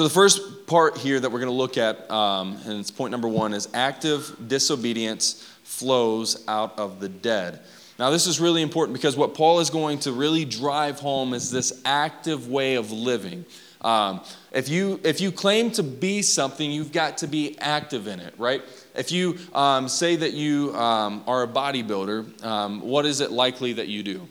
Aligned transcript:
So, 0.00 0.04
the 0.04 0.14
first 0.14 0.66
part 0.66 0.96
here 0.96 1.20
that 1.20 1.30
we're 1.30 1.40
going 1.40 1.52
to 1.52 1.54
look 1.54 1.76
at, 1.76 2.10
um, 2.10 2.56
and 2.64 2.80
it's 2.80 2.90
point 2.90 3.10
number 3.10 3.28
one, 3.28 3.52
is 3.52 3.68
active 3.74 4.34
disobedience 4.48 5.46
flows 5.62 6.42
out 6.48 6.78
of 6.78 7.00
the 7.00 7.08
dead. 7.10 7.60
Now, 7.98 8.08
this 8.08 8.26
is 8.26 8.40
really 8.40 8.62
important 8.62 8.96
because 8.96 9.14
what 9.14 9.34
Paul 9.34 9.60
is 9.60 9.68
going 9.68 9.98
to 9.98 10.12
really 10.12 10.46
drive 10.46 11.00
home 11.00 11.34
is 11.34 11.50
this 11.50 11.82
active 11.84 12.48
way 12.48 12.76
of 12.76 12.90
living. 12.90 13.44
Um, 13.82 14.22
if, 14.52 14.70
you, 14.70 15.00
if 15.04 15.20
you 15.20 15.30
claim 15.30 15.70
to 15.72 15.82
be 15.82 16.22
something, 16.22 16.70
you've 16.70 16.92
got 16.92 17.18
to 17.18 17.26
be 17.26 17.58
active 17.58 18.06
in 18.06 18.20
it, 18.20 18.32
right? 18.38 18.62
If 18.94 19.12
you 19.12 19.36
um, 19.52 19.86
say 19.86 20.16
that 20.16 20.32
you 20.32 20.74
um, 20.76 21.24
are 21.26 21.42
a 21.42 21.46
bodybuilder, 21.46 22.42
um, 22.42 22.80
what 22.80 23.04
is 23.04 23.20
it 23.20 23.32
likely 23.32 23.74
that 23.74 23.88
you 23.88 24.02
do? 24.02 24.26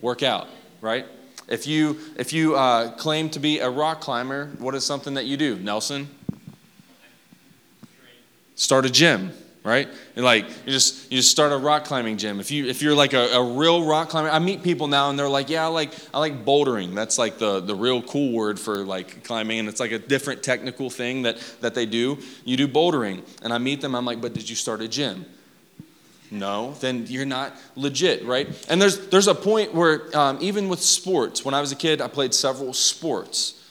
Work 0.00 0.22
out, 0.22 0.48
right? 0.80 1.04
If 1.52 1.66
you, 1.66 1.98
if 2.16 2.32
you 2.32 2.56
uh, 2.56 2.92
claim 2.92 3.28
to 3.28 3.38
be 3.38 3.58
a 3.58 3.68
rock 3.68 4.00
climber, 4.00 4.46
what 4.58 4.74
is 4.74 4.86
something 4.86 5.12
that 5.14 5.26
you 5.26 5.36
do? 5.36 5.56
Nelson? 5.56 6.08
Start 8.54 8.86
a 8.86 8.90
gym, 8.90 9.32
right? 9.62 9.86
You're 10.16 10.24
like 10.24 10.48
you 10.64 10.72
just 10.72 11.12
you 11.12 11.18
just 11.18 11.30
start 11.30 11.52
a 11.52 11.58
rock 11.58 11.84
climbing 11.84 12.16
gym. 12.16 12.40
If 12.40 12.50
you 12.50 12.66
if 12.68 12.80
you're 12.80 12.94
like 12.94 13.12
a, 13.12 13.34
a 13.34 13.52
real 13.52 13.84
rock 13.84 14.08
climber, 14.08 14.30
I 14.30 14.38
meet 14.38 14.62
people 14.62 14.86
now 14.86 15.10
and 15.10 15.18
they're 15.18 15.28
like, 15.28 15.50
yeah, 15.50 15.64
I 15.64 15.66
like 15.66 15.92
I 16.14 16.20
like 16.20 16.42
bouldering. 16.42 16.94
That's 16.94 17.18
like 17.18 17.36
the 17.36 17.60
the 17.60 17.74
real 17.74 18.00
cool 18.00 18.32
word 18.32 18.58
for 18.58 18.76
like 18.76 19.22
climbing, 19.22 19.58
and 19.58 19.68
it's 19.68 19.80
like 19.80 19.92
a 19.92 19.98
different 19.98 20.42
technical 20.42 20.88
thing 20.88 21.20
that 21.22 21.36
that 21.60 21.74
they 21.74 21.84
do. 21.84 22.16
You 22.46 22.56
do 22.56 22.66
bouldering, 22.66 23.28
and 23.42 23.52
I 23.52 23.58
meet 23.58 23.82
them. 23.82 23.94
I'm 23.94 24.06
like, 24.06 24.22
but 24.22 24.32
did 24.32 24.48
you 24.48 24.56
start 24.56 24.80
a 24.80 24.88
gym? 24.88 25.26
No, 26.32 26.72
then 26.80 27.04
you're 27.08 27.26
not 27.26 27.54
legit, 27.76 28.24
right? 28.24 28.48
And 28.70 28.80
there's, 28.80 29.08
there's 29.08 29.28
a 29.28 29.34
point 29.34 29.74
where, 29.74 30.16
um, 30.16 30.38
even 30.40 30.70
with 30.70 30.80
sports, 30.80 31.44
when 31.44 31.52
I 31.52 31.60
was 31.60 31.72
a 31.72 31.76
kid, 31.76 32.00
I 32.00 32.08
played 32.08 32.32
several 32.32 32.72
sports. 32.72 33.62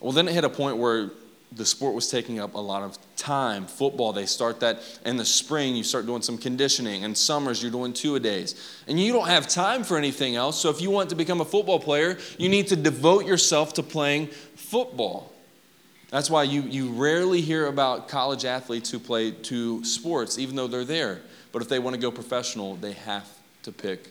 Well, 0.00 0.12
then 0.12 0.28
it 0.28 0.32
hit 0.32 0.44
a 0.44 0.48
point 0.48 0.76
where 0.76 1.10
the 1.50 1.66
sport 1.66 1.92
was 1.92 2.08
taking 2.08 2.38
up 2.38 2.54
a 2.54 2.60
lot 2.60 2.84
of 2.84 2.96
time. 3.16 3.66
Football, 3.66 4.12
they 4.12 4.26
start 4.26 4.60
that 4.60 4.80
in 5.04 5.16
the 5.16 5.24
spring, 5.24 5.74
you 5.74 5.82
start 5.82 6.06
doing 6.06 6.22
some 6.22 6.38
conditioning. 6.38 7.02
In 7.02 7.16
summers, 7.16 7.60
you're 7.60 7.72
doing 7.72 7.92
two 7.92 8.14
a 8.14 8.20
days. 8.20 8.80
And 8.86 8.98
you 8.98 9.12
don't 9.12 9.26
have 9.26 9.48
time 9.48 9.82
for 9.82 9.98
anything 9.98 10.36
else. 10.36 10.60
So 10.60 10.70
if 10.70 10.80
you 10.80 10.92
want 10.92 11.10
to 11.10 11.16
become 11.16 11.40
a 11.40 11.44
football 11.44 11.80
player, 11.80 12.16
you 12.38 12.48
need 12.48 12.68
to 12.68 12.76
devote 12.76 13.26
yourself 13.26 13.74
to 13.74 13.82
playing 13.82 14.28
football. 14.54 15.32
That's 16.10 16.30
why 16.30 16.44
you, 16.44 16.62
you 16.62 16.90
rarely 16.90 17.40
hear 17.40 17.66
about 17.66 18.06
college 18.06 18.44
athletes 18.44 18.88
who 18.88 19.00
play 19.00 19.32
two 19.32 19.84
sports, 19.84 20.38
even 20.38 20.54
though 20.54 20.68
they're 20.68 20.84
there. 20.84 21.22
But 21.54 21.62
if 21.62 21.68
they 21.68 21.78
want 21.78 21.94
to 21.94 22.00
go 22.02 22.10
professional, 22.10 22.74
they 22.74 22.92
have 22.92 23.30
to 23.62 23.70
pick 23.70 24.08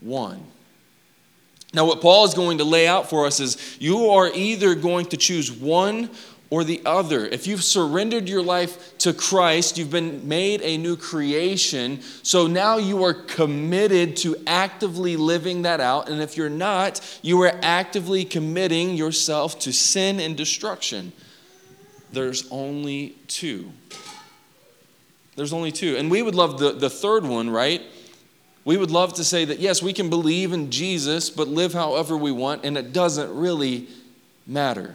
one. 0.00 0.42
Now, 1.74 1.84
what 1.84 2.00
Paul 2.00 2.24
is 2.24 2.32
going 2.32 2.56
to 2.56 2.64
lay 2.64 2.88
out 2.88 3.10
for 3.10 3.26
us 3.26 3.38
is 3.38 3.76
you 3.78 4.08
are 4.08 4.30
either 4.32 4.74
going 4.74 5.04
to 5.06 5.18
choose 5.18 5.52
one 5.52 6.08
or 6.48 6.64
the 6.64 6.80
other. 6.86 7.26
If 7.26 7.46
you've 7.46 7.62
surrendered 7.62 8.30
your 8.30 8.42
life 8.42 8.96
to 8.98 9.12
Christ, 9.12 9.76
you've 9.76 9.90
been 9.90 10.26
made 10.26 10.62
a 10.62 10.78
new 10.78 10.96
creation. 10.96 12.00
So 12.22 12.46
now 12.46 12.78
you 12.78 13.04
are 13.04 13.12
committed 13.12 14.16
to 14.18 14.34
actively 14.46 15.18
living 15.18 15.62
that 15.62 15.80
out. 15.80 16.08
And 16.08 16.22
if 16.22 16.34
you're 16.34 16.48
not, 16.48 17.18
you 17.20 17.42
are 17.42 17.52
actively 17.60 18.24
committing 18.24 18.94
yourself 18.94 19.58
to 19.60 19.72
sin 19.72 20.18
and 20.18 20.34
destruction. 20.34 21.12
There's 22.10 22.50
only 22.50 23.16
two. 23.28 23.70
There's 25.36 25.52
only 25.52 25.72
two. 25.72 25.96
And 25.96 26.10
we 26.10 26.22
would 26.22 26.34
love 26.34 26.58
the, 26.58 26.72
the 26.72 26.90
third 26.90 27.24
one, 27.24 27.50
right? 27.50 27.82
We 28.64 28.76
would 28.76 28.90
love 28.90 29.14
to 29.14 29.24
say 29.24 29.44
that, 29.44 29.58
yes, 29.58 29.82
we 29.82 29.92
can 29.92 30.08
believe 30.08 30.52
in 30.52 30.70
Jesus, 30.70 31.28
but 31.28 31.48
live 31.48 31.72
however 31.72 32.16
we 32.16 32.32
want, 32.32 32.64
and 32.64 32.78
it 32.78 32.92
doesn't 32.92 33.34
really 33.36 33.88
matter. 34.46 34.94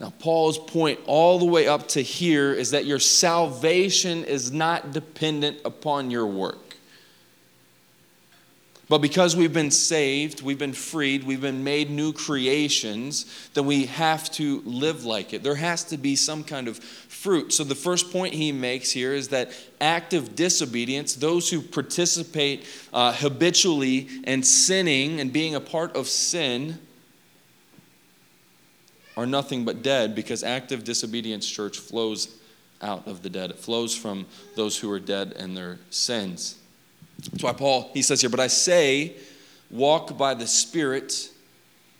Now, 0.00 0.12
Paul's 0.18 0.58
point 0.58 0.98
all 1.06 1.38
the 1.38 1.44
way 1.44 1.68
up 1.68 1.88
to 1.88 2.02
here 2.02 2.52
is 2.52 2.72
that 2.72 2.84
your 2.84 2.98
salvation 2.98 4.24
is 4.24 4.50
not 4.50 4.92
dependent 4.92 5.58
upon 5.64 6.10
your 6.10 6.26
work. 6.26 6.63
But 8.94 9.00
because 9.00 9.34
we've 9.34 9.52
been 9.52 9.72
saved, 9.72 10.40
we've 10.40 10.56
been 10.56 10.72
freed, 10.72 11.24
we've 11.24 11.40
been 11.40 11.64
made 11.64 11.90
new 11.90 12.12
creations, 12.12 13.26
then 13.52 13.66
we 13.66 13.86
have 13.86 14.30
to 14.34 14.62
live 14.64 15.04
like 15.04 15.34
it. 15.34 15.42
There 15.42 15.56
has 15.56 15.82
to 15.86 15.96
be 15.96 16.14
some 16.14 16.44
kind 16.44 16.68
of 16.68 16.78
fruit. 16.78 17.52
So 17.52 17.64
the 17.64 17.74
first 17.74 18.12
point 18.12 18.34
he 18.34 18.52
makes 18.52 18.92
here 18.92 19.12
is 19.12 19.30
that 19.30 19.50
active 19.80 20.36
disobedience, 20.36 21.16
those 21.16 21.50
who 21.50 21.60
participate 21.60 22.66
uh, 22.92 23.12
habitually 23.14 24.08
in 24.28 24.44
sinning 24.44 25.18
and 25.18 25.32
being 25.32 25.56
a 25.56 25.60
part 25.60 25.96
of 25.96 26.06
sin, 26.06 26.78
are 29.16 29.26
nothing 29.26 29.64
but 29.64 29.82
dead 29.82 30.14
because 30.14 30.44
active 30.44 30.84
disobedience, 30.84 31.50
church, 31.50 31.80
flows 31.80 32.36
out 32.80 33.08
of 33.08 33.24
the 33.24 33.28
dead. 33.28 33.50
It 33.50 33.58
flows 33.58 33.92
from 33.92 34.26
those 34.54 34.78
who 34.78 34.88
are 34.92 35.00
dead 35.00 35.32
and 35.36 35.56
their 35.56 35.80
sins. 35.90 36.60
That's 37.18 37.42
why 37.42 37.52
Paul, 37.52 37.90
he 37.94 38.02
says 38.02 38.20
here, 38.20 38.30
but 38.30 38.40
I 38.40 38.48
say, 38.48 39.16
walk 39.70 40.16
by 40.16 40.34
the 40.34 40.46
Spirit, 40.46 41.30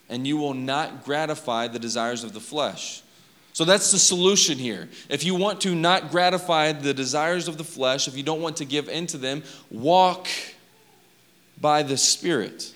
and 0.08 0.26
you 0.26 0.36
will 0.36 0.54
not 0.54 1.04
gratify 1.04 1.68
the 1.68 1.78
desires 1.78 2.24
of 2.24 2.32
the 2.32 2.40
flesh. 2.40 3.02
So 3.52 3.64
that's 3.64 3.92
the 3.92 3.98
solution 3.98 4.58
here. 4.58 4.88
If 5.08 5.24
you 5.24 5.36
want 5.36 5.60
to 5.60 5.74
not 5.74 6.10
gratify 6.10 6.72
the 6.72 6.92
desires 6.92 7.46
of 7.46 7.56
the 7.56 7.64
flesh, 7.64 8.08
if 8.08 8.16
you 8.16 8.24
don't 8.24 8.42
want 8.42 8.56
to 8.58 8.64
give 8.64 8.88
in 8.88 9.06
to 9.08 9.16
them, 9.16 9.44
walk 9.70 10.26
by 11.60 11.84
the 11.84 11.96
Spirit. 11.96 12.72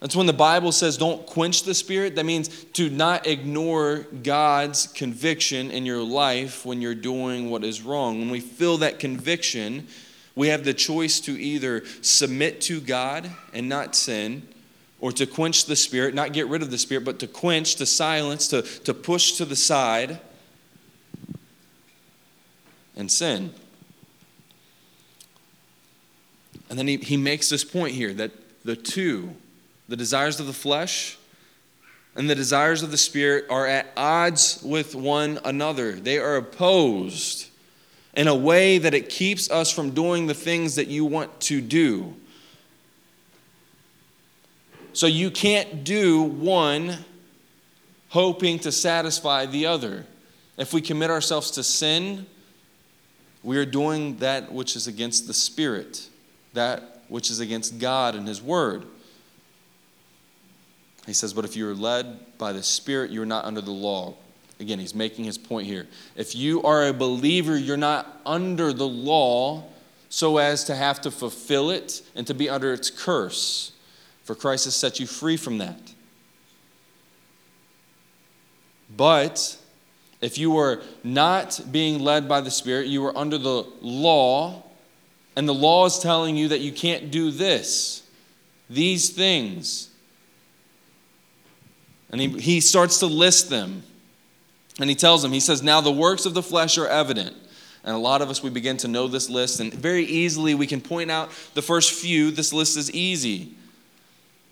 That's 0.00 0.16
when 0.16 0.26
the 0.26 0.32
Bible 0.32 0.72
says 0.72 0.96
don't 0.96 1.26
quench 1.26 1.64
the 1.64 1.74
Spirit. 1.74 2.16
That 2.16 2.24
means 2.24 2.64
to 2.64 2.88
not 2.88 3.26
ignore 3.26 4.06
God's 4.22 4.86
conviction 4.86 5.70
in 5.70 5.84
your 5.84 6.02
life 6.02 6.64
when 6.64 6.80
you're 6.80 6.94
doing 6.94 7.50
what 7.50 7.64
is 7.64 7.82
wrong. 7.82 8.18
When 8.18 8.30
we 8.30 8.40
feel 8.40 8.78
that 8.78 8.98
conviction, 8.98 9.86
we 10.34 10.48
have 10.48 10.64
the 10.64 10.74
choice 10.74 11.20
to 11.20 11.32
either 11.32 11.84
submit 12.02 12.60
to 12.62 12.80
God 12.80 13.30
and 13.52 13.68
not 13.68 13.94
sin, 13.94 14.46
or 15.00 15.12
to 15.12 15.26
quench 15.26 15.64
the 15.64 15.76
Spirit, 15.76 16.14
not 16.14 16.32
get 16.32 16.46
rid 16.46 16.62
of 16.62 16.70
the 16.70 16.78
Spirit, 16.78 17.04
but 17.04 17.18
to 17.20 17.26
quench, 17.26 17.76
to 17.76 17.86
silence, 17.86 18.48
to, 18.48 18.62
to 18.62 18.92
push 18.94 19.32
to 19.32 19.44
the 19.44 19.56
side 19.56 20.20
and 22.96 23.10
sin. 23.10 23.52
And 26.68 26.78
then 26.78 26.86
he, 26.86 26.98
he 26.98 27.16
makes 27.16 27.48
this 27.48 27.64
point 27.64 27.94
here 27.94 28.12
that 28.14 28.30
the 28.64 28.76
two, 28.76 29.34
the 29.88 29.96
desires 29.96 30.38
of 30.38 30.46
the 30.46 30.52
flesh 30.52 31.18
and 32.14 32.28
the 32.28 32.34
desires 32.34 32.82
of 32.82 32.90
the 32.90 32.98
Spirit, 32.98 33.46
are 33.48 33.66
at 33.66 33.88
odds 33.96 34.62
with 34.62 34.94
one 34.94 35.40
another, 35.44 35.92
they 35.92 36.18
are 36.18 36.36
opposed 36.36 37.49
in 38.14 38.28
a 38.28 38.34
way 38.34 38.78
that 38.78 38.94
it 38.94 39.08
keeps 39.08 39.50
us 39.50 39.70
from 39.70 39.90
doing 39.90 40.26
the 40.26 40.34
things 40.34 40.74
that 40.76 40.88
you 40.88 41.04
want 41.04 41.40
to 41.40 41.60
do. 41.60 42.14
So 44.92 45.06
you 45.06 45.30
can't 45.30 45.84
do 45.84 46.22
one 46.22 46.98
hoping 48.08 48.58
to 48.60 48.72
satisfy 48.72 49.46
the 49.46 49.66
other. 49.66 50.04
If 50.56 50.72
we 50.72 50.80
commit 50.80 51.10
ourselves 51.10 51.52
to 51.52 51.62
sin, 51.62 52.26
we 53.42 53.56
are 53.56 53.64
doing 53.64 54.16
that 54.16 54.52
which 54.52 54.76
is 54.76 54.86
against 54.86 55.26
the 55.26 55.34
Spirit, 55.34 56.08
that 56.52 57.02
which 57.08 57.30
is 57.30 57.40
against 57.40 57.78
God 57.78 58.14
and 58.14 58.26
His 58.26 58.42
Word. 58.42 58.84
He 61.06 61.12
says, 61.12 61.32
But 61.32 61.44
if 61.44 61.56
you're 61.56 61.74
led 61.74 62.36
by 62.36 62.52
the 62.52 62.62
Spirit, 62.62 63.10
you're 63.10 63.24
not 63.24 63.44
under 63.44 63.60
the 63.60 63.70
law. 63.70 64.14
Again, 64.60 64.78
he's 64.78 64.94
making 64.94 65.24
his 65.24 65.38
point 65.38 65.66
here. 65.66 65.88
If 66.16 66.34
you 66.34 66.62
are 66.62 66.86
a 66.86 66.92
believer, 66.92 67.56
you're 67.56 67.78
not 67.78 68.20
under 68.26 68.72
the 68.72 68.86
law 68.86 69.64
so 70.10 70.36
as 70.36 70.64
to 70.64 70.74
have 70.74 71.00
to 71.00 71.10
fulfill 71.10 71.70
it 71.70 72.02
and 72.14 72.26
to 72.26 72.34
be 72.34 72.50
under 72.50 72.72
its 72.72 72.90
curse, 72.90 73.72
for 74.24 74.34
Christ 74.34 74.66
has 74.66 74.76
set 74.76 75.00
you 75.00 75.06
free 75.06 75.38
from 75.38 75.58
that. 75.58 75.80
But 78.94 79.56
if 80.20 80.36
you 80.36 80.58
are 80.58 80.82
not 81.02 81.60
being 81.70 82.00
led 82.00 82.28
by 82.28 82.42
the 82.42 82.50
Spirit, 82.50 82.88
you 82.88 83.04
are 83.06 83.16
under 83.16 83.38
the 83.38 83.64
law, 83.80 84.64
and 85.36 85.48
the 85.48 85.54
law 85.54 85.86
is 85.86 86.00
telling 86.00 86.36
you 86.36 86.48
that 86.48 86.60
you 86.60 86.72
can't 86.72 87.10
do 87.10 87.30
this, 87.30 88.02
these 88.68 89.10
things. 89.10 89.88
And 92.10 92.20
he, 92.20 92.28
he 92.40 92.60
starts 92.60 92.98
to 92.98 93.06
list 93.06 93.48
them. 93.48 93.84
And 94.80 94.88
he 94.88 94.96
tells 94.96 95.22
them, 95.22 95.32
he 95.32 95.40
says, 95.40 95.62
Now 95.62 95.80
the 95.80 95.92
works 95.92 96.26
of 96.26 96.34
the 96.34 96.42
flesh 96.42 96.78
are 96.78 96.88
evident. 96.88 97.36
And 97.84 97.94
a 97.94 97.98
lot 97.98 98.22
of 98.22 98.28
us, 98.28 98.42
we 98.42 98.50
begin 98.50 98.76
to 98.78 98.88
know 98.88 99.06
this 99.06 99.30
list, 99.30 99.60
and 99.60 99.72
very 99.72 100.04
easily 100.04 100.54
we 100.54 100.66
can 100.66 100.80
point 100.80 101.10
out 101.10 101.30
the 101.54 101.62
first 101.62 101.92
few. 101.92 102.30
This 102.30 102.52
list 102.52 102.76
is 102.76 102.90
easy. 102.92 103.54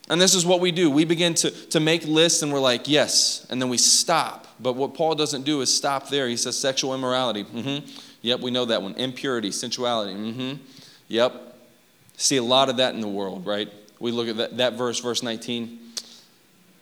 And 0.08 0.18
this 0.18 0.34
is 0.34 0.46
what 0.46 0.60
we 0.60 0.72
do. 0.72 0.90
We 0.90 1.04
begin 1.04 1.34
to, 1.34 1.50
to 1.50 1.80
make 1.80 2.06
lists, 2.06 2.42
and 2.42 2.50
we're 2.50 2.60
like, 2.60 2.88
yes, 2.88 3.46
and 3.50 3.60
then 3.60 3.68
we 3.68 3.76
stop. 3.76 4.46
But 4.58 4.76
what 4.76 4.94
Paul 4.94 5.14
doesn't 5.14 5.42
do 5.42 5.60
is 5.60 5.74
stop 5.74 6.08
there. 6.08 6.26
He 6.26 6.38
says 6.38 6.58
sexual 6.58 6.94
immorality. 6.94 7.44
Mm-hmm. 7.44 7.86
Yep, 8.22 8.40
we 8.40 8.50
know 8.50 8.64
that 8.64 8.82
one. 8.82 8.94
Impurity, 8.94 9.50
sensuality. 9.50 10.14
Mm-hmm. 10.14 10.62
Yep. 11.08 11.54
See 12.16 12.38
a 12.38 12.42
lot 12.42 12.70
of 12.70 12.78
that 12.78 12.94
in 12.94 13.02
the 13.02 13.08
world, 13.08 13.44
right? 13.46 13.70
We 14.00 14.10
look 14.10 14.28
at 14.28 14.38
that, 14.38 14.56
that 14.56 14.72
verse, 14.72 15.00
verse 15.00 15.22
19. 15.22 15.78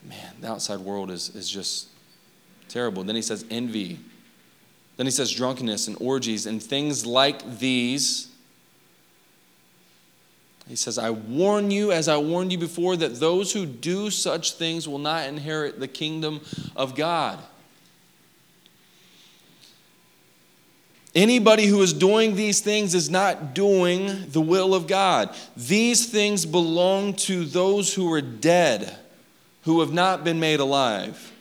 man, 0.08 0.18
the 0.40 0.48
outside 0.48 0.78
world 0.78 1.10
is, 1.10 1.34
is 1.34 1.50
just 1.50 1.88
terrible. 2.68 3.04
Then 3.04 3.16
he 3.16 3.22
says 3.22 3.44
envy. 3.50 3.98
Then 4.96 5.06
he 5.06 5.12
says 5.12 5.30
drunkenness 5.30 5.88
and 5.88 5.96
orgies 6.00 6.46
and 6.46 6.62
things 6.62 7.04
like 7.04 7.58
these. 7.58 8.28
He 10.68 10.74
says, 10.76 10.98
I 10.98 11.10
warn 11.10 11.70
you, 11.70 11.92
as 11.92 12.08
I 12.08 12.16
warned 12.16 12.50
you 12.50 12.58
before, 12.58 12.96
that 12.96 13.20
those 13.20 13.52
who 13.52 13.66
do 13.66 14.10
such 14.10 14.54
things 14.54 14.88
will 14.88 14.98
not 14.98 15.28
inherit 15.28 15.78
the 15.78 15.86
kingdom 15.86 16.40
of 16.74 16.96
God. 16.96 17.38
Anybody 21.14 21.66
who 21.66 21.80
is 21.80 21.92
doing 21.92 22.34
these 22.34 22.60
things 22.60 22.94
is 22.94 23.08
not 23.08 23.54
doing 23.54 24.28
the 24.30 24.40
will 24.40 24.74
of 24.74 24.86
God. 24.86 25.34
These 25.56 26.10
things 26.10 26.44
belong 26.44 27.14
to 27.14 27.44
those 27.44 27.94
who 27.94 28.12
are 28.12 28.20
dead, 28.20 28.94
who 29.62 29.80
have 29.80 29.92
not 29.92 30.24
been 30.24 30.40
made 30.40 30.60
alive. 30.60 31.32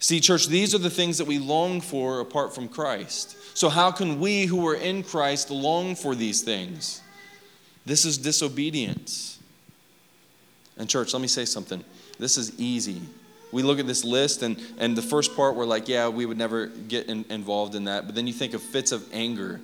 See, 0.00 0.20
church, 0.20 0.46
these 0.46 0.74
are 0.74 0.78
the 0.78 0.90
things 0.90 1.18
that 1.18 1.26
we 1.26 1.38
long 1.38 1.80
for 1.80 2.20
apart 2.20 2.54
from 2.54 2.68
Christ. 2.68 3.36
So, 3.56 3.68
how 3.68 3.90
can 3.90 4.20
we 4.20 4.46
who 4.46 4.66
are 4.68 4.76
in 4.76 5.02
Christ 5.02 5.50
long 5.50 5.96
for 5.96 6.14
these 6.14 6.42
things? 6.42 7.02
This 7.84 8.04
is 8.04 8.18
disobedience. 8.18 9.38
And, 10.76 10.88
church, 10.88 11.12
let 11.12 11.20
me 11.20 11.28
say 11.28 11.44
something. 11.44 11.82
This 12.18 12.36
is 12.36 12.58
easy 12.60 13.02
we 13.50 13.62
look 13.62 13.78
at 13.78 13.86
this 13.86 14.04
list 14.04 14.42
and, 14.42 14.60
and 14.78 14.96
the 14.96 15.02
first 15.02 15.34
part 15.34 15.54
we're 15.54 15.66
like 15.66 15.88
yeah 15.88 16.08
we 16.08 16.26
would 16.26 16.38
never 16.38 16.66
get 16.66 17.06
in, 17.06 17.24
involved 17.30 17.74
in 17.74 17.84
that 17.84 18.06
but 18.06 18.14
then 18.14 18.26
you 18.26 18.32
think 18.32 18.54
of 18.54 18.62
fits 18.62 18.92
of 18.92 19.06
anger 19.12 19.60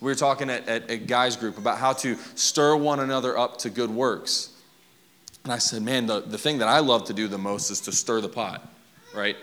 we 0.00 0.10
were 0.10 0.14
talking 0.14 0.50
at, 0.50 0.68
at 0.68 0.90
a 0.90 0.96
guys 0.96 1.36
group 1.36 1.58
about 1.58 1.78
how 1.78 1.92
to 1.92 2.16
stir 2.34 2.76
one 2.76 3.00
another 3.00 3.36
up 3.36 3.58
to 3.58 3.70
good 3.70 3.90
works 3.90 4.50
and 5.44 5.52
i 5.52 5.58
said 5.58 5.82
man 5.82 6.06
the, 6.06 6.20
the 6.20 6.38
thing 6.38 6.58
that 6.58 6.68
i 6.68 6.78
love 6.78 7.04
to 7.04 7.12
do 7.12 7.28
the 7.28 7.38
most 7.38 7.70
is 7.70 7.80
to 7.80 7.92
stir 7.92 8.20
the 8.20 8.28
pot 8.28 8.68
right 9.14 9.36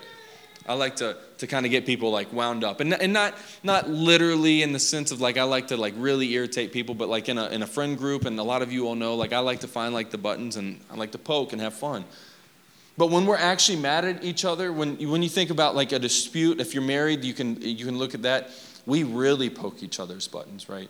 i 0.71 0.73
like 0.73 0.95
to, 0.95 1.15
to 1.37 1.45
kind 1.45 1.65
of 1.65 1.71
get 1.71 1.85
people 1.85 2.11
like 2.11 2.31
wound 2.33 2.63
up 2.63 2.79
and, 2.79 2.93
and 2.93 3.13
not 3.13 3.35
not 3.63 3.89
literally 3.89 4.63
in 4.63 4.71
the 4.71 4.79
sense 4.79 5.11
of 5.11 5.21
like 5.21 5.37
i 5.37 5.43
like 5.43 5.67
to 5.67 5.77
like 5.77 5.93
really 5.97 6.33
irritate 6.33 6.71
people 6.71 6.95
but 6.95 7.09
like 7.09 7.29
in 7.29 7.37
a, 7.37 7.47
in 7.49 7.61
a 7.61 7.67
friend 7.67 7.97
group 7.97 8.25
and 8.25 8.39
a 8.39 8.43
lot 8.43 8.61
of 8.61 8.71
you 8.71 8.87
all 8.87 8.95
know 8.95 9.15
like 9.15 9.33
i 9.33 9.39
like 9.39 9.59
to 9.59 9.67
find 9.67 9.93
like 9.93 10.09
the 10.09 10.17
buttons 10.17 10.55
and 10.55 10.79
i 10.89 10.95
like 10.95 11.11
to 11.11 11.19
poke 11.19 11.53
and 11.53 11.61
have 11.61 11.73
fun 11.73 12.03
but 12.97 13.09
when 13.09 13.25
we're 13.25 13.37
actually 13.37 13.77
mad 13.77 14.05
at 14.05 14.23
each 14.23 14.45
other, 14.45 14.71
when, 14.71 14.95
when 15.09 15.23
you 15.23 15.29
think 15.29 15.49
about 15.49 15.75
like 15.75 15.91
a 15.91 15.99
dispute, 15.99 16.59
if 16.59 16.73
you're 16.73 16.83
married, 16.83 17.23
you 17.23 17.33
can, 17.33 17.59
you 17.61 17.85
can 17.85 17.97
look 17.97 18.13
at 18.13 18.23
that. 18.23 18.51
We 18.85 19.03
really 19.03 19.49
poke 19.49 19.81
each 19.81 19.99
other's 19.99 20.27
buttons, 20.27 20.67
right? 20.67 20.89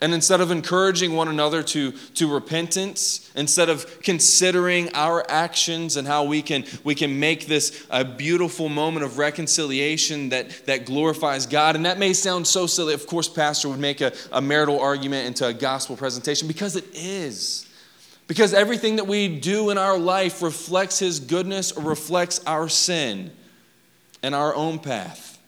And 0.00 0.12
instead 0.12 0.42
of 0.42 0.50
encouraging 0.50 1.14
one 1.14 1.28
another 1.28 1.62
to, 1.62 1.92
to 1.92 2.30
repentance, 2.30 3.30
instead 3.34 3.70
of 3.70 4.02
considering 4.02 4.90
our 4.92 5.24
actions 5.30 5.96
and 5.96 6.06
how 6.06 6.24
we 6.24 6.42
can, 6.42 6.66
we 6.84 6.94
can 6.94 7.18
make 7.18 7.46
this 7.46 7.86
a 7.88 8.04
beautiful 8.04 8.68
moment 8.68 9.06
of 9.06 9.16
reconciliation 9.16 10.28
that, 10.28 10.66
that 10.66 10.84
glorifies 10.84 11.46
God, 11.46 11.76
and 11.76 11.86
that 11.86 11.98
may 11.98 12.12
sound 12.12 12.46
so 12.46 12.66
silly. 12.66 12.92
Of 12.92 13.06
course, 13.06 13.26
Pastor 13.26 13.70
would 13.70 13.80
make 13.80 14.02
a, 14.02 14.12
a 14.32 14.42
marital 14.42 14.78
argument 14.78 15.28
into 15.28 15.46
a 15.46 15.54
gospel 15.54 15.96
presentation 15.96 16.46
because 16.46 16.76
it 16.76 16.84
is. 16.92 17.66
Because 18.26 18.52
everything 18.52 18.96
that 18.96 19.06
we 19.06 19.40
do 19.40 19.70
in 19.70 19.78
our 19.78 19.98
life 19.98 20.42
reflects 20.42 20.98
His 20.98 21.20
goodness 21.20 21.72
or 21.72 21.82
reflects 21.84 22.44
our 22.44 22.68
sin 22.68 23.30
and 24.22 24.34
our 24.34 24.54
own 24.54 24.78
path. 24.78 25.38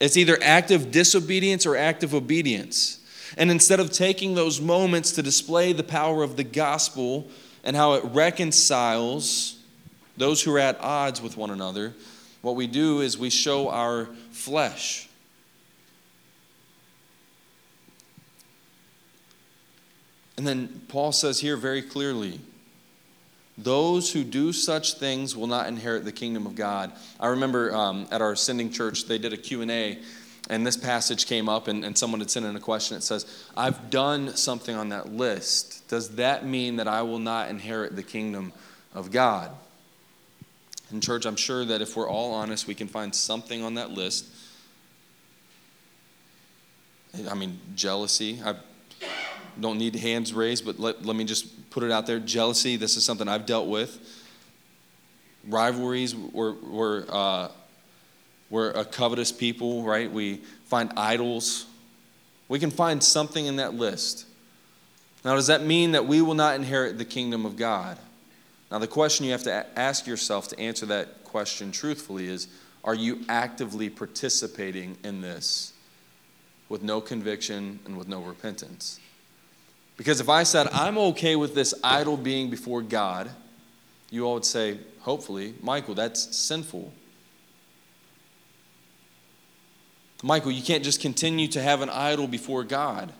It's 0.00 0.16
either 0.16 0.38
active 0.40 0.90
disobedience 0.90 1.66
or 1.66 1.76
active 1.76 2.14
obedience. 2.14 3.00
And 3.36 3.50
instead 3.50 3.80
of 3.80 3.90
taking 3.90 4.34
those 4.34 4.60
moments 4.60 5.12
to 5.12 5.22
display 5.22 5.72
the 5.72 5.82
power 5.82 6.22
of 6.22 6.36
the 6.36 6.44
gospel 6.44 7.28
and 7.64 7.76
how 7.76 7.94
it 7.94 8.04
reconciles 8.06 9.58
those 10.16 10.42
who 10.42 10.54
are 10.54 10.58
at 10.58 10.80
odds 10.80 11.22
with 11.22 11.36
one 11.36 11.50
another, 11.50 11.94
what 12.42 12.56
we 12.56 12.66
do 12.66 13.00
is 13.00 13.16
we 13.16 13.30
show 13.30 13.68
our 13.68 14.06
flesh. 14.30 15.08
And 20.36 20.46
then 20.46 20.82
Paul 20.88 21.12
says 21.12 21.40
here 21.40 21.56
very 21.56 21.82
clearly, 21.82 22.40
those 23.58 24.12
who 24.12 24.24
do 24.24 24.52
such 24.52 24.94
things 24.94 25.36
will 25.36 25.46
not 25.46 25.68
inherit 25.68 26.04
the 26.04 26.12
kingdom 26.12 26.46
of 26.46 26.56
God. 26.56 26.90
I 27.20 27.28
remember 27.28 27.74
um, 27.74 28.08
at 28.10 28.22
our 28.22 28.34
sending 28.34 28.70
church, 28.70 29.04
they 29.06 29.18
did 29.18 29.32
a 29.32 29.36
Q&A, 29.36 29.98
and 30.52 30.66
this 30.66 30.76
passage 30.76 31.24
came 31.26 31.48
up, 31.48 31.66
and, 31.66 31.82
and 31.82 31.96
someone 31.96 32.20
had 32.20 32.30
sent 32.30 32.44
in 32.44 32.54
a 32.54 32.60
question. 32.60 32.94
It 32.94 33.02
says, 33.02 33.24
I've 33.56 33.88
done 33.88 34.36
something 34.36 34.76
on 34.76 34.90
that 34.90 35.10
list. 35.10 35.88
Does 35.88 36.16
that 36.16 36.44
mean 36.44 36.76
that 36.76 36.86
I 36.86 37.00
will 37.00 37.18
not 37.18 37.48
inherit 37.48 37.96
the 37.96 38.02
kingdom 38.02 38.52
of 38.94 39.10
God? 39.10 39.50
In 40.92 41.00
church, 41.00 41.24
I'm 41.24 41.36
sure 41.36 41.64
that 41.64 41.80
if 41.80 41.96
we're 41.96 42.06
all 42.06 42.34
honest, 42.34 42.66
we 42.66 42.74
can 42.74 42.86
find 42.86 43.14
something 43.14 43.64
on 43.64 43.76
that 43.76 43.92
list. 43.92 44.26
I 47.30 47.32
mean, 47.32 47.58
jealousy. 47.74 48.42
I 48.44 48.56
don't 49.58 49.78
need 49.78 49.96
hands 49.96 50.34
raised, 50.34 50.66
but 50.66 50.78
let, 50.78 51.02
let 51.02 51.16
me 51.16 51.24
just 51.24 51.70
put 51.70 51.82
it 51.82 51.90
out 51.90 52.06
there. 52.06 52.18
Jealousy, 52.18 52.76
this 52.76 52.98
is 52.98 53.06
something 53.06 53.26
I've 53.26 53.46
dealt 53.46 53.68
with. 53.68 53.98
Rivalries, 55.48 56.14
we're, 56.14 56.52
we're, 56.52 57.06
uh, 57.08 57.48
we're 58.52 58.70
a 58.72 58.84
covetous 58.84 59.32
people, 59.32 59.82
right? 59.82 60.12
We 60.12 60.42
find 60.66 60.92
idols. 60.94 61.64
We 62.48 62.58
can 62.58 62.70
find 62.70 63.02
something 63.02 63.46
in 63.46 63.56
that 63.56 63.72
list. 63.72 64.26
Now, 65.24 65.36
does 65.36 65.46
that 65.46 65.64
mean 65.64 65.92
that 65.92 66.06
we 66.06 66.20
will 66.20 66.34
not 66.34 66.56
inherit 66.56 66.98
the 66.98 67.06
kingdom 67.06 67.46
of 67.46 67.56
God? 67.56 67.98
Now, 68.70 68.78
the 68.78 68.86
question 68.86 69.24
you 69.24 69.32
have 69.32 69.44
to 69.44 69.66
ask 69.74 70.06
yourself 70.06 70.48
to 70.48 70.60
answer 70.60 70.84
that 70.86 71.24
question 71.24 71.72
truthfully 71.72 72.26
is 72.28 72.46
Are 72.84 72.94
you 72.94 73.24
actively 73.26 73.88
participating 73.88 74.98
in 75.02 75.22
this 75.22 75.72
with 76.68 76.82
no 76.82 77.00
conviction 77.00 77.80
and 77.86 77.96
with 77.96 78.06
no 78.06 78.20
repentance? 78.20 79.00
Because 79.96 80.20
if 80.20 80.28
I 80.28 80.42
said, 80.42 80.68
I'm 80.74 80.98
okay 80.98 81.36
with 81.36 81.54
this 81.54 81.72
idol 81.82 82.18
being 82.18 82.50
before 82.50 82.82
God, 82.82 83.30
you 84.10 84.26
all 84.26 84.34
would 84.34 84.44
say, 84.44 84.78
hopefully, 85.00 85.54
Michael, 85.62 85.94
that's 85.94 86.36
sinful. 86.36 86.92
Michael, 90.22 90.52
you 90.52 90.62
can't 90.62 90.84
just 90.84 91.00
continue 91.00 91.48
to 91.48 91.60
have 91.60 91.82
an 91.82 91.90
idol 91.90 92.28
before 92.28 92.62
God. 92.62 93.12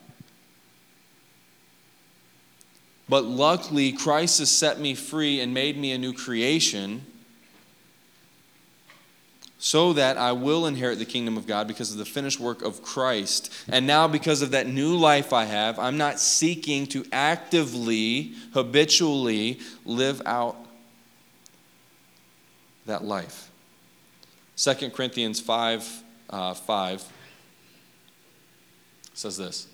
But 3.09 3.25
luckily, 3.25 3.91
Christ 3.91 4.39
has 4.39 4.49
set 4.49 4.79
me 4.79 4.95
free 4.95 5.41
and 5.41 5.53
made 5.53 5.77
me 5.77 5.91
a 5.91 5.97
new 5.97 6.13
creation 6.13 7.05
so 9.59 9.93
that 9.93 10.17
I 10.17 10.33
will 10.33 10.65
inherit 10.65 10.99
the 10.99 11.05
kingdom 11.05 11.37
of 11.37 11.47
God 11.47 11.67
because 11.67 11.91
of 11.91 11.97
the 11.97 12.05
finished 12.05 12.39
work 12.39 12.61
of 12.61 12.81
Christ. 12.81 13.53
And 13.69 13.87
now, 13.87 14.07
because 14.07 14.41
of 14.41 14.51
that 14.51 14.67
new 14.67 14.95
life 14.95 15.31
I 15.31 15.45
have, 15.45 15.79
I'm 15.79 15.97
not 15.97 16.19
seeking 16.19 16.85
to 16.87 17.05
actively, 17.11 18.33
habitually 18.53 19.59
live 19.85 20.21
out 20.25 20.57
that 22.85 23.03
life. 23.03 23.51
2 24.57 24.89
Corinthians 24.89 25.39
5 25.39 26.02
uh, 26.29 26.53
5 26.53 27.03
says 29.13 29.37
this 29.37 29.67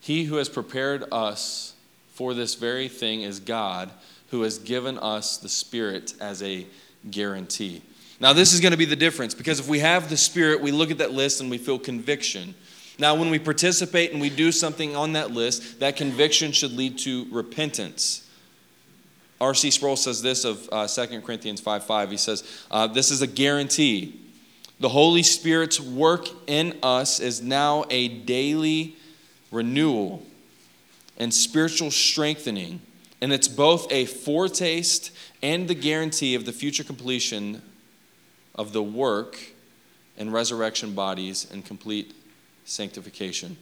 He 0.00 0.24
who 0.24 0.36
has 0.36 0.48
prepared 0.48 1.04
us 1.12 1.74
for 2.12 2.34
this 2.34 2.54
very 2.54 2.88
thing 2.88 3.22
is 3.22 3.40
God, 3.40 3.90
who 4.30 4.42
has 4.42 4.58
given 4.58 4.98
us 4.98 5.36
the 5.36 5.48
Spirit 5.48 6.14
as 6.20 6.42
a 6.42 6.66
guarantee. 7.10 7.82
Now, 8.20 8.32
this 8.32 8.52
is 8.52 8.60
going 8.60 8.72
to 8.72 8.78
be 8.78 8.84
the 8.84 8.96
difference 8.96 9.34
because 9.34 9.58
if 9.58 9.68
we 9.68 9.80
have 9.80 10.08
the 10.08 10.16
Spirit, 10.16 10.60
we 10.60 10.70
look 10.70 10.90
at 10.90 10.98
that 10.98 11.12
list 11.12 11.40
and 11.40 11.50
we 11.50 11.58
feel 11.58 11.78
conviction. 11.78 12.54
Now, 12.98 13.16
when 13.16 13.30
we 13.30 13.40
participate 13.40 14.12
and 14.12 14.20
we 14.20 14.30
do 14.30 14.52
something 14.52 14.94
on 14.94 15.14
that 15.14 15.32
list, 15.32 15.80
that 15.80 15.96
conviction 15.96 16.52
should 16.52 16.72
lead 16.72 16.98
to 17.00 17.26
repentance. 17.30 18.20
R.C. 19.40 19.72
Sproul 19.72 19.96
says 19.96 20.22
this 20.22 20.44
of 20.44 20.68
uh, 20.70 20.86
2 20.86 21.20
Corinthians 21.22 21.60
5 21.60 21.84
5. 21.84 22.10
He 22.10 22.16
says, 22.16 22.64
uh, 22.70 22.86
This 22.86 23.10
is 23.10 23.20
a 23.20 23.26
guarantee. 23.26 24.23
The 24.84 24.90
Holy 24.90 25.22
Spirit's 25.22 25.80
work 25.80 26.28
in 26.46 26.76
us 26.82 27.18
is 27.18 27.40
now 27.40 27.86
a 27.88 28.06
daily 28.06 28.96
renewal 29.50 30.26
and 31.16 31.32
spiritual 31.32 31.90
strengthening. 31.90 32.82
And 33.22 33.32
it's 33.32 33.48
both 33.48 33.90
a 33.90 34.04
foretaste 34.04 35.10
and 35.42 35.68
the 35.68 35.74
guarantee 35.74 36.34
of 36.34 36.44
the 36.44 36.52
future 36.52 36.84
completion 36.84 37.62
of 38.54 38.74
the 38.74 38.82
work 38.82 39.38
and 40.18 40.30
resurrection 40.30 40.92
bodies 40.92 41.50
and 41.50 41.64
complete 41.64 42.12
sanctification. 42.66 43.56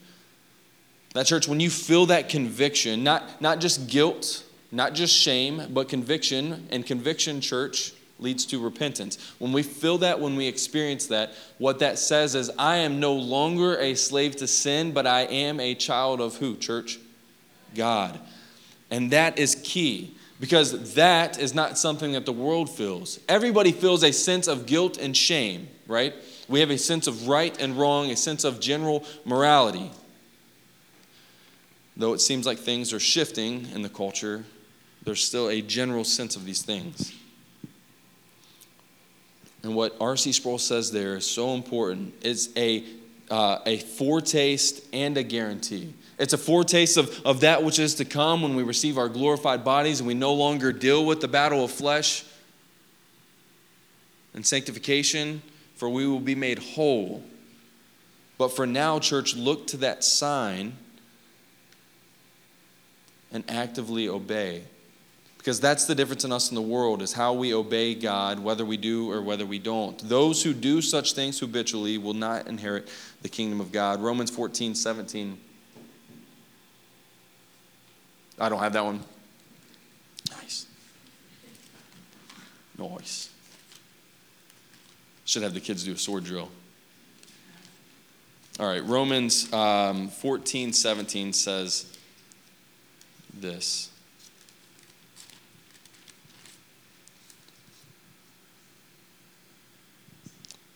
That 1.14 1.26
church, 1.26 1.46
when 1.46 1.60
you 1.60 1.70
feel 1.70 2.06
that 2.06 2.30
conviction, 2.30 3.04
not, 3.04 3.40
not 3.40 3.60
just 3.60 3.86
guilt, 3.86 4.42
not 4.72 4.94
just 4.94 5.14
shame, 5.14 5.68
but 5.70 5.88
conviction, 5.88 6.66
and 6.72 6.84
conviction, 6.84 7.40
church, 7.40 7.92
leads 8.22 8.46
to 8.46 8.58
repentance. 8.58 9.18
When 9.38 9.52
we 9.52 9.62
feel 9.62 9.98
that, 9.98 10.20
when 10.20 10.36
we 10.36 10.46
experience 10.46 11.06
that, 11.06 11.32
what 11.58 11.80
that 11.80 11.98
says 11.98 12.34
is, 12.34 12.50
I 12.58 12.76
am 12.78 13.00
no 13.00 13.12
longer 13.12 13.76
a 13.78 13.94
slave 13.94 14.36
to 14.36 14.46
sin, 14.46 14.92
but 14.92 15.06
I 15.06 15.22
am 15.22 15.60
a 15.60 15.74
child 15.74 16.20
of 16.20 16.36
who, 16.36 16.56
church? 16.56 16.98
God. 17.74 18.18
And 18.90 19.10
that 19.10 19.38
is 19.38 19.54
key 19.64 20.14
because 20.42 20.94
that 20.94 21.38
is 21.38 21.54
not 21.54 21.78
something 21.78 22.12
that 22.12 22.26
the 22.26 22.32
world 22.32 22.68
feels. 22.68 23.20
Everybody 23.28 23.72
feels 23.72 24.02
a 24.02 24.12
sense 24.12 24.48
of 24.48 24.66
guilt 24.66 24.98
and 24.98 25.16
shame, 25.16 25.68
right? 25.86 26.14
We 26.48 26.60
have 26.60 26.70
a 26.70 26.78
sense 26.78 27.06
of 27.06 27.28
right 27.28 27.56
and 27.60 27.78
wrong, 27.78 28.10
a 28.10 28.16
sense 28.16 28.44
of 28.44 28.60
general 28.60 29.04
morality. 29.24 29.90
Though 31.96 32.12
it 32.12 32.20
seems 32.20 32.44
like 32.44 32.58
things 32.58 32.92
are 32.92 33.00
shifting 33.00 33.68
in 33.72 33.82
the 33.82 33.88
culture, 33.88 34.44
there's 35.04 35.24
still 35.24 35.48
a 35.48 35.62
general 35.62 36.04
sense 36.04 36.36
of 36.36 36.44
these 36.44 36.62
things. 36.62 37.12
And 39.62 39.74
what 39.74 39.96
R.C. 40.00 40.32
Sproul 40.32 40.58
says 40.58 40.90
there 40.90 41.16
is 41.16 41.28
so 41.28 41.54
important. 41.54 42.14
It's 42.22 42.48
a, 42.56 42.84
uh, 43.30 43.58
a 43.64 43.78
foretaste 43.78 44.84
and 44.92 45.16
a 45.16 45.22
guarantee. 45.22 45.94
It's 46.18 46.32
a 46.32 46.38
foretaste 46.38 46.96
of, 46.96 47.20
of 47.24 47.40
that 47.40 47.62
which 47.62 47.78
is 47.78 47.96
to 47.96 48.04
come 48.04 48.42
when 48.42 48.56
we 48.56 48.62
receive 48.62 48.98
our 48.98 49.08
glorified 49.08 49.64
bodies 49.64 50.00
and 50.00 50.06
we 50.06 50.14
no 50.14 50.34
longer 50.34 50.72
deal 50.72 51.04
with 51.04 51.20
the 51.20 51.28
battle 51.28 51.64
of 51.64 51.70
flesh 51.70 52.24
and 54.34 54.44
sanctification, 54.44 55.42
for 55.76 55.88
we 55.88 56.06
will 56.06 56.20
be 56.20 56.34
made 56.34 56.58
whole. 56.58 57.22
But 58.38 58.48
for 58.48 58.66
now, 58.66 58.98
church, 58.98 59.36
look 59.36 59.66
to 59.68 59.76
that 59.78 60.02
sign 60.02 60.76
and 63.32 63.44
actively 63.48 64.08
obey. 64.08 64.62
Because 65.42 65.58
that's 65.58 65.86
the 65.86 65.94
difference 65.96 66.22
in 66.22 66.30
us 66.30 66.50
and 66.50 66.56
the 66.56 66.62
world, 66.62 67.02
is 67.02 67.12
how 67.12 67.32
we 67.32 67.52
obey 67.52 67.96
God, 67.96 68.38
whether 68.38 68.64
we 68.64 68.76
do 68.76 69.10
or 69.10 69.20
whether 69.20 69.44
we 69.44 69.58
don't. 69.58 69.98
Those 70.08 70.40
who 70.40 70.54
do 70.54 70.80
such 70.80 71.14
things 71.14 71.40
habitually 71.40 71.98
will 71.98 72.14
not 72.14 72.46
inherit 72.46 72.88
the 73.22 73.28
kingdom 73.28 73.60
of 73.60 73.72
God. 73.72 74.00
Romans 74.00 74.30
14, 74.30 74.76
17. 74.76 75.36
I 78.38 78.48
don't 78.48 78.60
have 78.60 78.72
that 78.72 78.84
one. 78.84 79.00
Nice. 80.30 80.66
Nice. 82.78 83.28
Should 85.24 85.42
have 85.42 85.54
the 85.54 85.60
kids 85.60 85.82
do 85.82 85.92
a 85.92 85.98
sword 85.98 86.22
drill. 86.22 86.50
All 88.60 88.68
right, 88.68 88.84
Romans 88.84 89.52
um, 89.52 90.06
14, 90.06 90.72
17 90.72 91.32
says 91.32 91.98
this. 93.34 93.90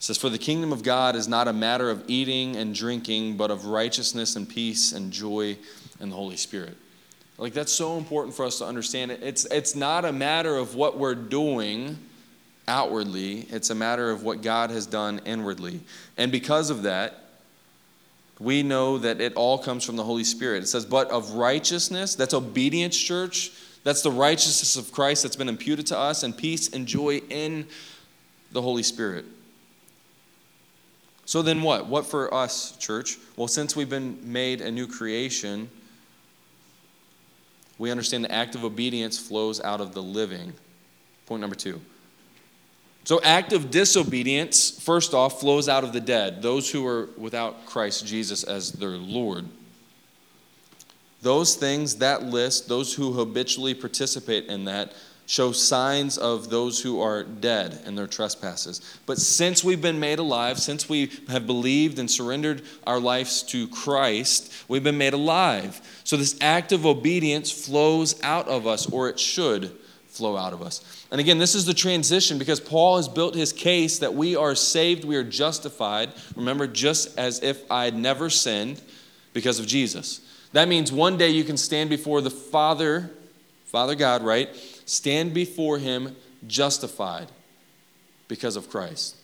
Says, 0.07 0.17
For 0.17 0.29
the 0.29 0.37
kingdom 0.37 0.71
of 0.71 0.83
God 0.83 1.17
is 1.17 1.27
not 1.27 1.49
a 1.49 1.53
matter 1.53 1.89
of 1.89 2.01
eating 2.07 2.55
and 2.55 2.73
drinking, 2.73 3.35
but 3.35 3.51
of 3.51 3.65
righteousness 3.65 4.37
and 4.37 4.47
peace 4.47 4.93
and 4.93 5.11
joy 5.11 5.57
in 5.99 6.09
the 6.09 6.15
Holy 6.15 6.37
Spirit. 6.37 6.77
Like, 7.37 7.53
that's 7.53 7.73
so 7.73 7.97
important 7.97 8.33
for 8.33 8.45
us 8.45 8.57
to 8.59 8.65
understand. 8.65 9.11
It's, 9.11 9.43
it's 9.45 9.75
not 9.75 10.05
a 10.05 10.13
matter 10.13 10.55
of 10.55 10.75
what 10.75 10.97
we're 10.97 11.13
doing 11.13 11.97
outwardly, 12.69 13.47
it's 13.49 13.69
a 13.69 13.75
matter 13.75 14.09
of 14.09 14.23
what 14.23 14.41
God 14.41 14.69
has 14.71 14.85
done 14.85 15.19
inwardly. 15.25 15.81
And 16.17 16.31
because 16.31 16.69
of 16.69 16.83
that, 16.83 17.25
we 18.39 18.63
know 18.63 18.97
that 18.99 19.19
it 19.19 19.33
all 19.35 19.57
comes 19.57 19.83
from 19.83 19.97
the 19.97 20.03
Holy 20.03 20.23
Spirit. 20.23 20.63
It 20.63 20.67
says, 20.67 20.85
but 20.85 21.09
of 21.11 21.31
righteousness, 21.33 22.15
that's 22.15 22.33
obedience, 22.33 22.97
church. 22.97 23.51
That's 23.83 24.01
the 24.01 24.11
righteousness 24.11 24.75
of 24.77 24.91
Christ 24.91 25.23
that's 25.23 25.35
been 25.35 25.49
imputed 25.49 25.87
to 25.87 25.97
us, 25.97 26.23
and 26.23 26.37
peace 26.37 26.73
and 26.73 26.87
joy 26.87 27.21
in 27.29 27.67
the 28.51 28.61
Holy 28.61 28.83
Spirit. 28.83 29.25
So 31.27 31.41
then 31.41 31.61
what? 31.61 31.87
What 31.87 32.05
for 32.05 32.33
us, 32.33 32.77
church? 32.77 33.17
Well, 33.35 33.49
since 33.49 33.75
we've 33.75 33.89
been 33.89 34.17
made 34.23 34.61
a 34.61 34.71
new 34.71 34.87
creation, 34.87 35.69
we 37.77 37.91
understand 37.91 38.23
the 38.23 38.31
act 38.31 38.55
of 38.55 38.63
obedience 38.63 39.19
flows 39.19 39.59
out 39.59 39.81
of 39.81 39.93
the 39.93 40.01
living. 40.01 40.53
Point 41.25 41.41
number 41.41 41.57
two. 41.57 41.81
So, 43.03 43.19
active 43.23 43.69
disobedience, 43.69 44.79
first 44.79 45.13
off, 45.13 45.41
flows 45.41 45.67
out 45.67 45.83
of 45.83 45.91
the 45.91 45.99
dead, 45.99 46.41
those 46.41 46.71
who 46.71 46.87
are 46.87 47.09
without 47.17 47.65
Christ 47.65 48.07
Jesus 48.07 48.45
as 48.45 48.71
their 48.71 48.91
Lord. 48.91 49.49
Those 51.21 51.55
things, 51.55 51.97
that 51.97 52.23
list, 52.23 52.69
those 52.69 52.93
who 52.93 53.11
habitually 53.11 53.73
participate 53.73 54.45
in 54.45 54.63
that, 54.65 54.93
show 55.27 55.51
signs 55.51 56.17
of 56.17 56.49
those 56.49 56.81
who 56.81 57.01
are 57.01 57.21
dead 57.21 57.81
in 57.85 57.95
their 57.95 58.07
trespasses. 58.07 58.99
But 59.05 59.17
since 59.19 59.61
we've 59.61 59.81
been 59.81 59.99
made 59.99 60.19
alive, 60.19 60.57
since 60.57 60.87
we 60.87 61.11
have 61.27 61.45
believed 61.45 61.99
and 61.99 62.09
surrendered 62.09 62.61
our 62.87 62.99
lives 62.99 63.43
to 63.43 63.67
Christ, 63.67 64.53
we've 64.69 64.85
been 64.85 64.97
made 64.97 65.13
alive. 65.13 65.81
So 66.05 66.15
this 66.15 66.37
act 66.39 66.71
of 66.71 66.85
obedience 66.85 67.51
flows 67.51 68.19
out 68.23 68.47
of 68.47 68.65
us, 68.65 68.89
or 68.89 69.09
it 69.09 69.19
should 69.19 69.73
flow 70.07 70.37
out 70.37 70.53
of 70.53 70.61
us. 70.61 71.05
And 71.11 71.19
again, 71.19 71.39
this 71.39 71.55
is 71.55 71.65
the 71.65 71.73
transition 71.73 72.37
because 72.37 72.61
Paul 72.61 72.95
has 72.95 73.09
built 73.09 73.35
his 73.35 73.51
case 73.51 73.99
that 73.99 74.13
we 74.13 74.37
are 74.37 74.55
saved, 74.55 75.03
we 75.03 75.17
are 75.17 75.23
justified. 75.25 76.09
Remember, 76.37 76.67
just 76.67 77.19
as 77.19 77.43
if 77.43 77.69
I 77.69 77.83
had 77.83 77.95
never 77.95 78.29
sinned 78.29 78.81
because 79.33 79.59
of 79.59 79.67
Jesus. 79.67 80.21
That 80.53 80.69
means 80.69 80.89
one 80.89 81.17
day 81.17 81.29
you 81.29 81.43
can 81.43 81.57
stand 81.57 81.89
before 81.89 82.21
the 82.21 82.31
Father, 82.31 83.11
Father 83.65 83.93
God, 83.93 84.23
right? 84.23 84.49
Stand 84.87 85.33
before 85.33 85.77
him 85.77 86.15
justified 86.47 87.27
because 88.27 88.55
of 88.55 88.69
Christ. 88.69 89.15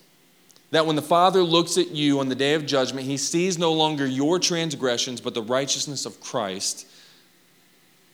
That 0.70 0.86
when 0.86 0.96
the 0.96 1.02
Father 1.02 1.42
looks 1.42 1.78
at 1.78 1.90
you 1.90 2.20
on 2.20 2.28
the 2.28 2.34
day 2.34 2.54
of 2.54 2.66
judgment, 2.66 3.06
he 3.06 3.16
sees 3.16 3.58
no 3.58 3.72
longer 3.72 4.06
your 4.06 4.38
transgressions, 4.38 5.20
but 5.20 5.34
the 5.34 5.42
righteousness 5.42 6.06
of 6.06 6.20
Christ 6.20 6.86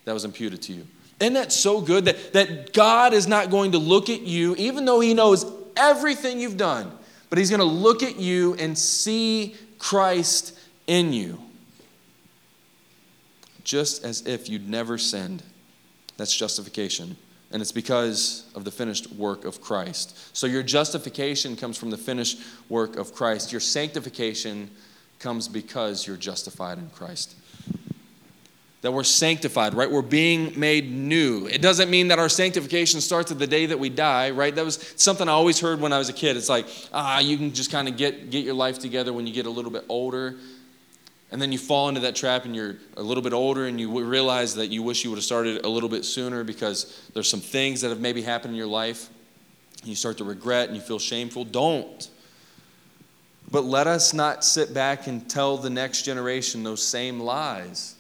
that 0.05 0.13
was 0.13 0.25
imputed 0.25 0.63
to 0.63 0.73
you. 0.73 0.87
Isn't 1.19 1.35
that 1.35 1.53
so 1.53 1.81
good 1.81 2.07
that, 2.07 2.33
that 2.33 2.73
God 2.73 3.13
is 3.13 3.27
not 3.27 3.51
going 3.51 3.73
to 3.73 3.79
look 3.79 4.09
at 4.09 4.23
you, 4.23 4.55
even 4.57 4.85
though 4.85 5.01
he 5.01 5.13
knows 5.13 5.45
everything 5.77 6.41
you've 6.41 6.57
done, 6.57 6.91
but 7.29 7.39
he's 7.39 7.51
going 7.51 7.61
to 7.61 7.65
look 7.65 8.03
at 8.03 8.17
you 8.17 8.55
and 8.55 8.79
see 8.79 9.55
Christ 9.79 10.59
in 10.87 11.13
you, 11.13 11.41
just 13.65 14.05
as 14.05 14.27
if 14.27 14.49
you'd 14.49 14.69
never 14.69 14.99
sinned. 14.99 15.43
That's 16.17 16.35
justification 16.37 17.17
and 17.51 17.61
it's 17.61 17.73
because 17.73 18.45
of 18.55 18.65
the 18.65 18.71
finished 18.71 19.13
work 19.13 19.45
of 19.45 19.61
Christ. 19.61 20.17
So 20.37 20.47
your 20.47 20.63
justification 20.63 21.57
comes 21.57 21.77
from 21.77 21.91
the 21.91 21.97
finished 21.97 22.39
work 22.69 22.97
of 22.97 23.13
Christ. 23.13 23.51
Your 23.51 23.61
sanctification 23.61 24.71
comes 25.19 25.49
because 25.49 26.07
you're 26.07 26.17
justified 26.17 26.79
in 26.79 26.89
Christ. 26.91 27.35
That 28.83 28.93
we're 28.93 29.05
sanctified, 29.05 29.75
right? 29.75 29.91
We're 29.91 30.01
being 30.01 30.59
made 30.59 30.91
new. 30.91 31.47
It 31.47 31.61
doesn't 31.61 31.91
mean 31.91 32.09
that 32.09 32.19
our 32.19 32.31
sanctification 32.31 33.01
starts 33.03 33.31
at 33.31 33.39
the 33.39 33.47
day 33.47 33.67
that 33.67 33.79
we 33.79 33.91
die, 33.91 34.31
right? 34.31 34.55
That 34.55 34.65
was 34.65 34.95
something 34.97 35.29
I 35.29 35.33
always 35.33 35.61
heard 35.61 35.81
when 35.81 35.93
I 35.93 35.99
was 35.99 36.09
a 36.09 36.15
kid. 36.15 36.37
It's 36.37 36.49
like, 36.49 36.67
ah, 36.93 37.19
you 37.19 37.37
can 37.37 37.53
just 37.53 37.71
kind 37.71 37.89
of 37.89 37.99
get, 37.99 38.31
get 38.31 38.45
your 38.45 38.55
life 38.55 38.79
together 38.79 39.13
when 39.13 39.27
you 39.27 39.35
get 39.35 39.45
a 39.45 39.51
little 39.51 39.71
bit 39.71 39.85
older. 39.89 40.37
And 41.33 41.41
then 41.41 41.53
you 41.53 41.59
fall 41.59 41.89
into 41.89 42.01
that 42.01 42.17
trap 42.17 42.45
and 42.45 42.57
you're 42.57 42.77
a 42.97 43.03
little 43.03 43.23
bit 43.23 43.33
older 43.33 43.67
and 43.67 43.81
you 43.81 44.03
realize 44.05 44.57
that 44.57 44.69
you 44.69 44.83
wish 44.83 45.05
you 45.05 45.11
would 45.11 45.17
have 45.17 45.25
started 45.25 45.65
a 45.65 45.69
little 45.69 45.89
bit 45.89 46.05
sooner 46.05 46.43
because 46.43 47.09
there's 47.15 47.31
some 47.31 47.41
things 47.41 47.81
that 47.83 47.91
have 47.91 48.01
maybe 48.01 48.23
happened 48.23 48.53
in 48.53 48.59
your 48.59 48.67
life. 48.67 49.09
And 49.81 49.89
you 49.89 49.95
start 49.95 50.19
to 50.19 50.25
regret 50.25 50.69
and 50.69 50.77
you 50.77 50.83
feel 50.83 50.99
shameful. 50.99 51.45
Don't. 51.45 52.09
But 53.51 53.65
let 53.65 53.87
us 53.87 54.13
not 54.13 54.45
sit 54.45 54.75
back 54.75 55.07
and 55.07 55.29
tell 55.29 55.57
the 55.57 55.71
next 55.71 56.03
generation 56.03 56.63
those 56.63 56.85
same 56.85 57.21
lies. 57.21 57.97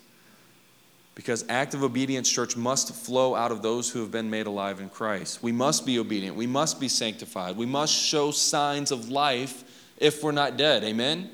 Because 1.14 1.44
active 1.48 1.82
obedience, 1.82 2.30
church, 2.30 2.56
must 2.56 2.94
flow 2.94 3.34
out 3.34 3.52
of 3.52 3.62
those 3.62 3.90
who 3.90 4.00
have 4.00 4.10
been 4.10 4.30
made 4.30 4.46
alive 4.46 4.80
in 4.80 4.88
Christ. 4.88 5.42
We 5.42 5.52
must 5.52 5.84
be 5.84 5.98
obedient. 5.98 6.36
We 6.36 6.46
must 6.46 6.80
be 6.80 6.88
sanctified. 6.88 7.56
We 7.56 7.66
must 7.66 7.92
show 7.92 8.30
signs 8.30 8.90
of 8.90 9.08
life 9.08 9.64
if 9.98 10.22
we're 10.22 10.32
not 10.32 10.56
dead. 10.56 10.82
Amen? 10.82 11.30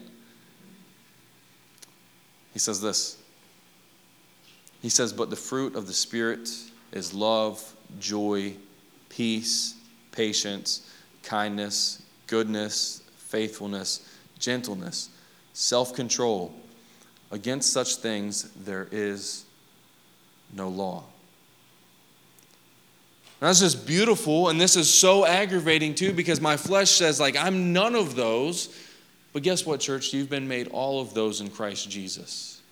He 2.56 2.58
says 2.58 2.80
this 2.80 3.18
He 4.80 4.88
says, 4.88 5.12
But 5.12 5.28
the 5.28 5.36
fruit 5.36 5.76
of 5.76 5.86
the 5.86 5.92
Spirit 5.92 6.48
is 6.90 7.12
love, 7.12 7.62
joy, 8.00 8.54
peace, 9.10 9.74
patience, 10.10 10.90
kindness, 11.22 12.02
goodness, 12.28 13.02
faithfulness, 13.18 14.10
gentleness, 14.38 15.10
self 15.52 15.94
control. 15.94 16.54
Against 17.30 17.74
such 17.74 17.96
things 17.96 18.44
there 18.52 18.88
is 18.90 19.44
no 20.54 20.68
law. 20.68 21.04
That's 23.38 23.60
just 23.60 23.86
beautiful, 23.86 24.48
and 24.48 24.58
this 24.58 24.76
is 24.76 24.88
so 24.88 25.26
aggravating 25.26 25.94
too 25.94 26.14
because 26.14 26.40
my 26.40 26.56
flesh 26.56 26.92
says, 26.92 27.20
like, 27.20 27.36
I'm 27.36 27.74
none 27.74 27.94
of 27.94 28.16
those. 28.16 28.74
But 29.36 29.42
guess 29.42 29.66
what, 29.66 29.80
church? 29.80 30.14
You've 30.14 30.30
been 30.30 30.48
made 30.48 30.68
all 30.68 30.98
of 30.98 31.12
those 31.12 31.42
in 31.42 31.50
Christ 31.50 31.90
Jesus. 31.90 32.62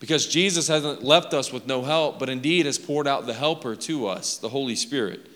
Because 0.00 0.26
Jesus 0.26 0.68
hasn't 0.68 1.02
left 1.02 1.32
us 1.32 1.50
with 1.50 1.66
no 1.66 1.80
help, 1.80 2.18
but 2.18 2.28
indeed 2.28 2.66
has 2.66 2.76
poured 2.76 3.08
out 3.08 3.24
the 3.24 3.32
helper 3.32 3.74
to 3.76 4.06
us, 4.06 4.36
the 4.36 4.50
Holy 4.50 4.74
Spirit. 4.74 5.26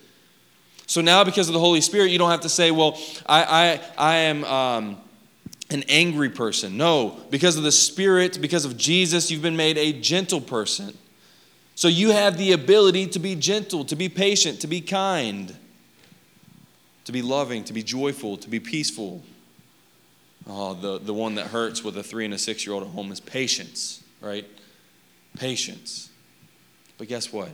So 0.87 1.01
now, 1.01 1.25
because 1.25 1.49
of 1.49 1.55
the 1.55 1.59
Holy 1.59 1.81
Spirit, 1.81 2.11
you 2.11 2.19
don't 2.19 2.31
have 2.31 2.43
to 2.43 2.51
say, 2.51 2.71
well, 2.71 3.01
I, 3.25 3.81
I, 3.97 4.11
I 4.11 4.17
am 4.17 4.45
um, 4.45 4.99
an 5.71 5.85
angry 5.89 6.29
person. 6.29 6.77
No, 6.77 7.19
because 7.31 7.57
of 7.57 7.63
the 7.63 7.73
Spirit, 7.73 8.43
because 8.43 8.67
of 8.67 8.77
Jesus, 8.77 9.31
you've 9.31 9.41
been 9.41 9.57
made 9.57 9.79
a 9.79 9.95
gentle 9.95 10.43
person. 10.43 10.93
So 11.77 11.85
So 11.85 11.89
you 11.89 12.13
have 12.13 12.37
the 12.39 12.53
ability 12.53 13.07
to 13.07 13.19
be 13.19 13.37
gentle, 13.37 13.85
to 13.85 13.97
be 13.97 14.09
patient, 14.11 14.61
to 14.61 14.67
be 14.67 14.81
kind, 14.81 15.57
to 17.05 17.13
be 17.13 17.23
loving, 17.23 17.65
to 17.65 17.73
be 17.73 17.83
joyful, 17.83 18.37
to 18.39 18.49
be 18.49 18.61
peaceful. 18.61 19.23
Oh, 20.47 20.75
the, 20.75 20.99
the 20.99 21.15
one 21.15 21.37
that 21.37 21.47
hurts 21.47 21.83
with 21.83 21.97
a 21.97 22.03
three 22.03 22.25
and 22.25 22.35
a 22.35 22.39
six 22.39 22.67
year 22.67 22.75
old 22.75 22.85
at 22.85 22.91
home 22.91 23.13
is 23.13 23.21
patience, 23.21 24.03
right? 24.21 24.47
Patience. 25.37 26.11
But 26.99 27.09
guess 27.09 27.33
what? 27.33 27.51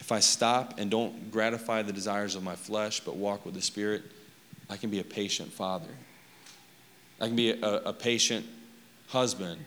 If 0.00 0.12
I 0.12 0.20
stop 0.20 0.78
and 0.78 0.90
don't 0.90 1.30
gratify 1.30 1.82
the 1.82 1.92
desires 1.92 2.34
of 2.34 2.42
my 2.42 2.56
flesh, 2.56 3.00
but 3.00 3.16
walk 3.16 3.46
with 3.46 3.54
the 3.54 3.62
Spirit, 3.62 4.02
I 4.68 4.76
can 4.76 4.90
be 4.90 5.00
a 5.00 5.04
patient 5.04 5.52
father. 5.52 5.88
I 7.20 7.26
can 7.26 7.36
be 7.36 7.52
a, 7.52 7.74
a 7.86 7.92
patient 7.92 8.44
husband. 9.08 9.60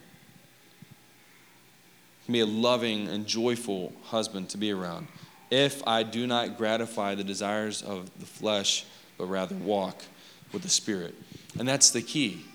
I 2.22 2.26
can 2.26 2.34
be 2.34 2.42
a 2.42 2.46
loving 2.46 3.08
and 3.08 3.26
joyful 3.26 3.94
husband 4.04 4.50
to 4.50 4.58
be 4.58 4.72
around. 4.72 5.08
If 5.50 5.86
I 5.88 6.04
do 6.04 6.28
not 6.28 6.58
gratify 6.58 7.16
the 7.16 7.24
desires 7.24 7.82
of 7.82 8.10
the 8.20 8.26
flesh, 8.26 8.86
but 9.18 9.26
rather 9.26 9.56
walk 9.56 10.04
with 10.52 10.62
the 10.64 10.70
Spirit. 10.70 11.16
And 11.58 11.68
that's 11.68 11.92
the 11.92 12.02
key. 12.02 12.46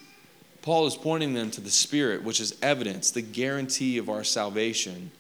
Paul 0.61 0.87
is 0.87 0.95
pointing 0.95 1.35
them 1.35 1.51
to 1.53 1.61
the 1.61 1.71
Spirit, 1.71 2.23
which 2.23 2.41
is 2.41 2.57
evidence, 2.63 3.11
the 3.11 3.23
guarantee 3.23 3.99
of 3.99 4.09
our 4.09 4.25
salvation. 4.25 5.11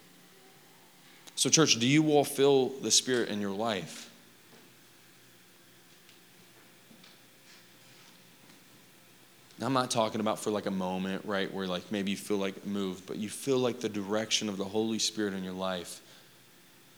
So, 1.34 1.50
church, 1.50 1.80
do 1.80 1.86
you 1.86 2.10
all 2.12 2.24
feel 2.24 2.68
the 2.68 2.90
Spirit 2.90 3.28
in 3.28 3.40
your 3.40 3.50
life? 3.50 4.10
I'm 9.60 9.72
not 9.72 9.90
talking 9.90 10.20
about 10.20 10.40
for 10.40 10.50
like 10.50 10.66
a 10.66 10.72
moment, 10.72 11.24
right, 11.24 11.52
where 11.52 11.66
like 11.66 11.90
maybe 11.92 12.10
you 12.10 12.16
feel 12.16 12.36
like 12.36 12.66
moved, 12.66 13.06
but 13.06 13.16
you 13.16 13.28
feel 13.28 13.58
like 13.58 13.80
the 13.80 13.88
direction 13.88 14.48
of 14.48 14.56
the 14.56 14.64
Holy 14.64 14.98
Spirit 14.98 15.34
in 15.34 15.44
your 15.44 15.52
life 15.52 16.00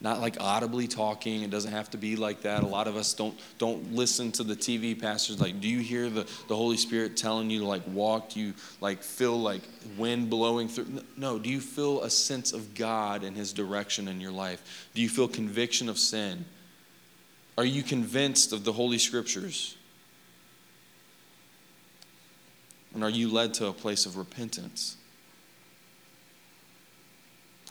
not 0.04 0.20
like 0.20 0.36
audibly 0.38 0.86
talking. 0.86 1.42
It 1.42 1.50
doesn't 1.50 1.72
have 1.72 1.90
to 1.92 1.96
be 1.96 2.14
like 2.14 2.42
that. 2.42 2.62
A 2.62 2.66
lot 2.66 2.86
of 2.86 2.94
us 2.94 3.14
don't 3.14 3.36
don't 3.56 3.94
listen 3.94 4.30
to 4.32 4.44
the 4.44 4.54
tv 4.54 5.00
pastors. 5.00 5.40
Like 5.40 5.62
do 5.62 5.68
you 5.68 5.80
hear 5.80 6.10
the, 6.10 6.28
the 6.46 6.54
holy 6.54 6.76
spirit 6.76 7.16
telling 7.16 7.48
you 7.48 7.60
to 7.60 7.66
like 7.66 7.82
walk? 7.88 8.28
Do 8.28 8.40
you 8.40 8.52
like 8.82 9.02
feel 9.02 9.40
like 9.40 9.62
wind 9.96 10.28
blowing 10.28 10.68
through? 10.68 11.02
No. 11.16 11.38
Do 11.38 11.48
you 11.48 11.58
feel 11.58 12.02
a 12.02 12.10
sense 12.10 12.52
of 12.52 12.74
god 12.74 13.24
and 13.24 13.34
his 13.34 13.54
direction 13.54 14.06
in 14.06 14.20
your 14.20 14.30
life? 14.30 14.90
Do 14.94 15.00
you 15.00 15.08
feel 15.08 15.26
conviction 15.26 15.88
of 15.88 15.98
sin? 15.98 16.44
Are 17.56 17.64
you 17.64 17.82
convinced 17.82 18.52
of 18.52 18.62
the 18.62 18.72
holy 18.72 18.98
scriptures? 18.98 19.74
And 22.92 23.02
are 23.02 23.10
you 23.10 23.32
led 23.32 23.54
to 23.54 23.68
a 23.68 23.72
place 23.72 24.04
of 24.04 24.18
repentance 24.18 24.98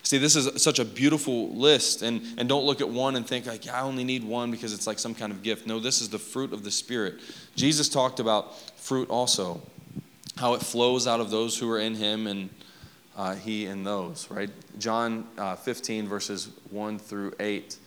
See, 0.03 0.17
this 0.17 0.35
is 0.35 0.61
such 0.61 0.79
a 0.79 0.85
beautiful 0.85 1.49
list, 1.55 2.01
and, 2.01 2.21
and 2.37 2.49
don't 2.49 2.65
look 2.65 2.81
at 2.81 2.89
one 2.89 3.15
and 3.15 3.25
think, 3.25 3.45
like, 3.45 3.69
I 3.69 3.81
only 3.81 4.03
need 4.03 4.25
one 4.25 4.51
because 4.51 4.73
it's 4.73 4.85
like 4.85 4.99
some 4.99 5.15
kind 5.15 5.31
of 5.31 5.41
gift. 5.43 5.65
No, 5.65 5.79
this 5.79 6.01
is 6.01 6.09
the 6.09 6.19
fruit 6.19 6.51
of 6.51 6.65
the 6.65 6.71
Spirit. 6.71 7.21
Jesus 7.55 7.87
talked 7.87 8.19
about 8.19 8.59
fruit 8.77 9.09
also, 9.09 9.61
how 10.35 10.55
it 10.55 10.61
flows 10.61 11.07
out 11.07 11.21
of 11.21 11.31
those 11.31 11.57
who 11.57 11.71
are 11.71 11.79
in 11.79 11.95
Him 11.95 12.27
and 12.27 12.49
uh, 13.15 13.35
He 13.35 13.65
in 13.65 13.85
those, 13.85 14.29
right? 14.29 14.49
John 14.77 15.25
uh, 15.37 15.55
15, 15.55 16.05
verses 16.05 16.49
1 16.69 16.99
through 16.99 17.33
8. 17.39 17.77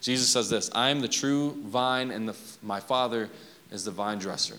Jesus 0.00 0.28
says 0.28 0.50
this 0.50 0.70
I 0.74 0.90
am 0.90 1.00
the 1.00 1.08
true 1.08 1.56
vine, 1.66 2.10
and 2.10 2.28
the, 2.28 2.36
my 2.64 2.80
Father 2.80 3.30
is 3.70 3.84
the 3.84 3.92
vine 3.92 4.18
dresser. 4.18 4.58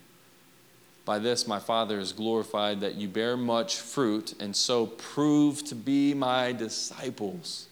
By 1.05 1.19
this 1.19 1.47
my 1.47 1.59
Father 1.59 1.99
is 1.99 2.13
glorified 2.13 2.81
that 2.81 2.95
you 2.95 3.07
bear 3.07 3.35
much 3.35 3.77
fruit 3.77 4.33
and 4.39 4.55
so 4.55 4.87
prove 4.87 5.63
to 5.65 5.75
be 5.75 6.13
my 6.13 6.51
disciples. 6.51 7.67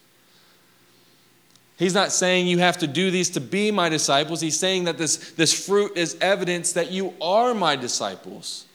He's 1.77 1.93
not 1.93 2.11
saying 2.11 2.47
you 2.47 2.57
have 2.57 2.79
to 2.79 2.87
do 2.87 3.09
these 3.09 3.29
to 3.31 3.39
be 3.41 3.71
my 3.71 3.87
disciples. 3.87 4.41
He's 4.41 4.59
saying 4.59 4.83
that 4.83 4.97
this, 4.97 5.31
this 5.31 5.65
fruit 5.65 5.93
is 5.95 6.17
evidence 6.19 6.73
that 6.73 6.91
you 6.91 7.13
are 7.21 7.53
my 7.53 7.77
disciples. 7.77 8.65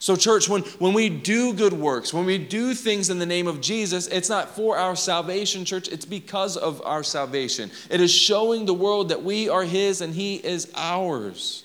So, 0.00 0.16
church, 0.16 0.48
when, 0.48 0.62
when 0.78 0.92
we 0.92 1.08
do 1.08 1.52
good 1.52 1.72
works, 1.72 2.14
when 2.14 2.24
we 2.24 2.38
do 2.38 2.74
things 2.74 3.10
in 3.10 3.18
the 3.18 3.26
name 3.26 3.46
of 3.46 3.60
Jesus, 3.60 4.06
it's 4.08 4.28
not 4.28 4.48
for 4.48 4.76
our 4.76 4.94
salvation, 4.94 5.64
church, 5.64 5.88
it's 5.88 6.04
because 6.04 6.56
of 6.56 6.80
our 6.84 7.02
salvation. 7.02 7.70
It 7.90 8.00
is 8.00 8.12
showing 8.12 8.64
the 8.64 8.74
world 8.74 9.08
that 9.08 9.22
we 9.22 9.48
are 9.48 9.64
His 9.64 10.00
and 10.00 10.14
He 10.14 10.36
is 10.36 10.70
ours. 10.74 11.64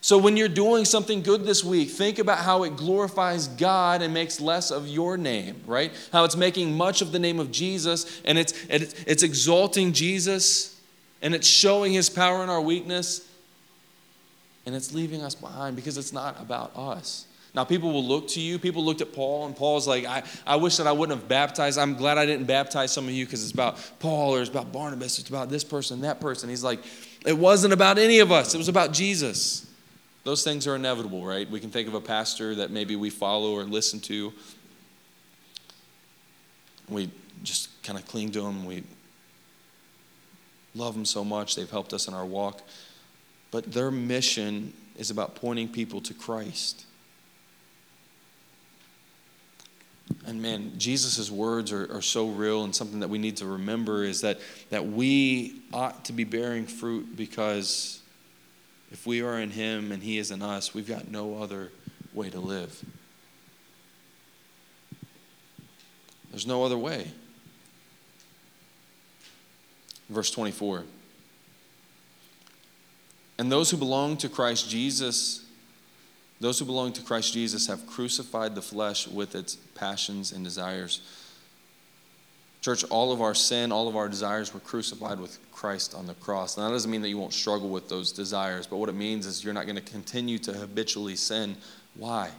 So, 0.00 0.16
when 0.16 0.36
you're 0.36 0.48
doing 0.48 0.84
something 0.84 1.22
good 1.22 1.44
this 1.44 1.64
week, 1.64 1.90
think 1.90 2.18
about 2.18 2.38
how 2.38 2.62
it 2.62 2.76
glorifies 2.76 3.48
God 3.48 4.00
and 4.00 4.14
makes 4.14 4.40
less 4.40 4.70
of 4.70 4.86
your 4.86 5.16
name, 5.16 5.60
right? 5.66 5.92
How 6.12 6.24
it's 6.24 6.36
making 6.36 6.76
much 6.76 7.02
of 7.02 7.10
the 7.10 7.18
name 7.18 7.40
of 7.40 7.50
Jesus 7.50 8.20
and 8.24 8.38
it's, 8.38 8.54
it's 8.68 9.22
exalting 9.22 9.92
Jesus 9.92 10.80
and 11.20 11.34
it's 11.34 11.48
showing 11.48 11.92
his 11.92 12.08
power 12.08 12.44
in 12.44 12.48
our 12.48 12.60
weakness 12.60 13.28
and 14.66 14.76
it's 14.76 14.92
leaving 14.92 15.22
us 15.22 15.34
behind 15.34 15.76
because 15.76 15.98
it's 15.98 16.12
not 16.12 16.40
about 16.40 16.76
us. 16.76 17.26
Now, 17.54 17.64
people 17.64 17.92
will 17.92 18.04
look 18.04 18.28
to 18.28 18.40
you. 18.40 18.58
People 18.58 18.84
looked 18.84 19.00
at 19.00 19.12
Paul, 19.12 19.46
and 19.46 19.56
Paul's 19.56 19.88
like, 19.88 20.04
I, 20.04 20.22
I 20.46 20.56
wish 20.56 20.76
that 20.76 20.86
I 20.86 20.92
wouldn't 20.92 21.18
have 21.18 21.28
baptized. 21.28 21.78
I'm 21.78 21.94
glad 21.94 22.18
I 22.18 22.26
didn't 22.26 22.44
baptize 22.44 22.92
some 22.92 23.06
of 23.06 23.10
you 23.10 23.24
because 23.24 23.42
it's 23.42 23.52
about 23.52 23.78
Paul 23.98 24.34
or 24.34 24.40
it's 24.40 24.50
about 24.50 24.70
Barnabas. 24.70 25.18
It's 25.18 25.28
about 25.28 25.48
this 25.48 25.64
person, 25.64 26.02
that 26.02 26.20
person. 26.20 26.50
He's 26.50 26.62
like, 26.62 26.80
it 27.24 27.36
wasn't 27.36 27.72
about 27.72 27.98
any 27.98 28.20
of 28.20 28.30
us, 28.30 28.54
it 28.54 28.58
was 28.58 28.68
about 28.68 28.92
Jesus. 28.92 29.67
Those 30.28 30.44
things 30.44 30.66
are 30.66 30.76
inevitable, 30.76 31.24
right? 31.24 31.50
We 31.50 31.58
can 31.58 31.70
think 31.70 31.88
of 31.88 31.94
a 31.94 32.02
pastor 32.02 32.54
that 32.56 32.70
maybe 32.70 32.96
we 32.96 33.08
follow 33.08 33.54
or 33.54 33.64
listen 33.64 33.98
to. 34.00 34.30
We 36.86 37.10
just 37.42 37.82
kind 37.82 37.98
of 37.98 38.06
cling 38.06 38.32
to 38.32 38.42
them. 38.42 38.66
We 38.66 38.84
love 40.74 40.92
them 40.92 41.06
so 41.06 41.24
much. 41.24 41.56
They've 41.56 41.70
helped 41.70 41.94
us 41.94 42.08
in 42.08 42.12
our 42.12 42.26
walk. 42.26 42.60
But 43.50 43.72
their 43.72 43.90
mission 43.90 44.74
is 44.98 45.10
about 45.10 45.34
pointing 45.34 45.68
people 45.68 46.02
to 46.02 46.12
Christ. 46.12 46.84
And 50.26 50.42
man, 50.42 50.72
Jesus' 50.76 51.30
words 51.30 51.72
are, 51.72 51.90
are 51.90 52.02
so 52.02 52.28
real, 52.28 52.64
and 52.64 52.76
something 52.76 53.00
that 53.00 53.08
we 53.08 53.16
need 53.16 53.38
to 53.38 53.46
remember 53.46 54.04
is 54.04 54.20
that, 54.20 54.40
that 54.68 54.86
we 54.86 55.62
ought 55.72 56.04
to 56.04 56.12
be 56.12 56.24
bearing 56.24 56.66
fruit 56.66 57.16
because 57.16 57.97
if 58.90 59.06
we 59.06 59.22
are 59.22 59.38
in 59.38 59.50
Him 59.50 59.92
and 59.92 60.02
He 60.02 60.18
is 60.18 60.30
in 60.30 60.42
us, 60.42 60.74
we've 60.74 60.88
got 60.88 61.10
no 61.10 61.42
other 61.42 61.70
way 62.14 62.30
to 62.30 62.40
live. 62.40 62.84
There's 66.30 66.46
no 66.46 66.64
other 66.64 66.78
way. 66.78 67.10
Verse 70.08 70.30
24. 70.30 70.84
And 73.38 73.52
those 73.52 73.70
who 73.70 73.76
belong 73.76 74.16
to 74.18 74.28
Christ 74.28 74.68
Jesus, 74.68 75.44
those 76.40 76.58
who 76.58 76.64
belong 76.64 76.92
to 76.94 77.02
Christ 77.02 77.32
Jesus 77.32 77.66
have 77.66 77.86
crucified 77.86 78.54
the 78.54 78.62
flesh 78.62 79.06
with 79.06 79.34
its 79.34 79.56
passions 79.74 80.32
and 80.32 80.44
desires. 80.44 81.00
Church, 82.60 82.84
all 82.84 83.12
of 83.12 83.20
our 83.20 83.34
sin, 83.34 83.70
all 83.70 83.88
of 83.88 83.96
our 83.96 84.08
desires 84.08 84.52
were 84.52 84.60
crucified 84.60 85.20
with 85.20 85.38
Christ 85.52 85.94
on 85.94 86.06
the 86.06 86.14
cross. 86.14 86.56
And 86.56 86.66
that 86.66 86.70
doesn't 86.70 86.90
mean 86.90 87.02
that 87.02 87.08
you 87.08 87.18
won't 87.18 87.32
struggle 87.32 87.68
with 87.68 87.88
those 87.88 88.10
desires, 88.10 88.66
but 88.66 88.78
what 88.78 88.88
it 88.88 88.94
means 88.94 89.26
is 89.26 89.44
you're 89.44 89.54
not 89.54 89.66
going 89.66 89.76
to 89.76 89.82
continue 89.82 90.38
to 90.40 90.52
habitually 90.52 91.14
sin. 91.14 91.56
Why? 91.94 92.30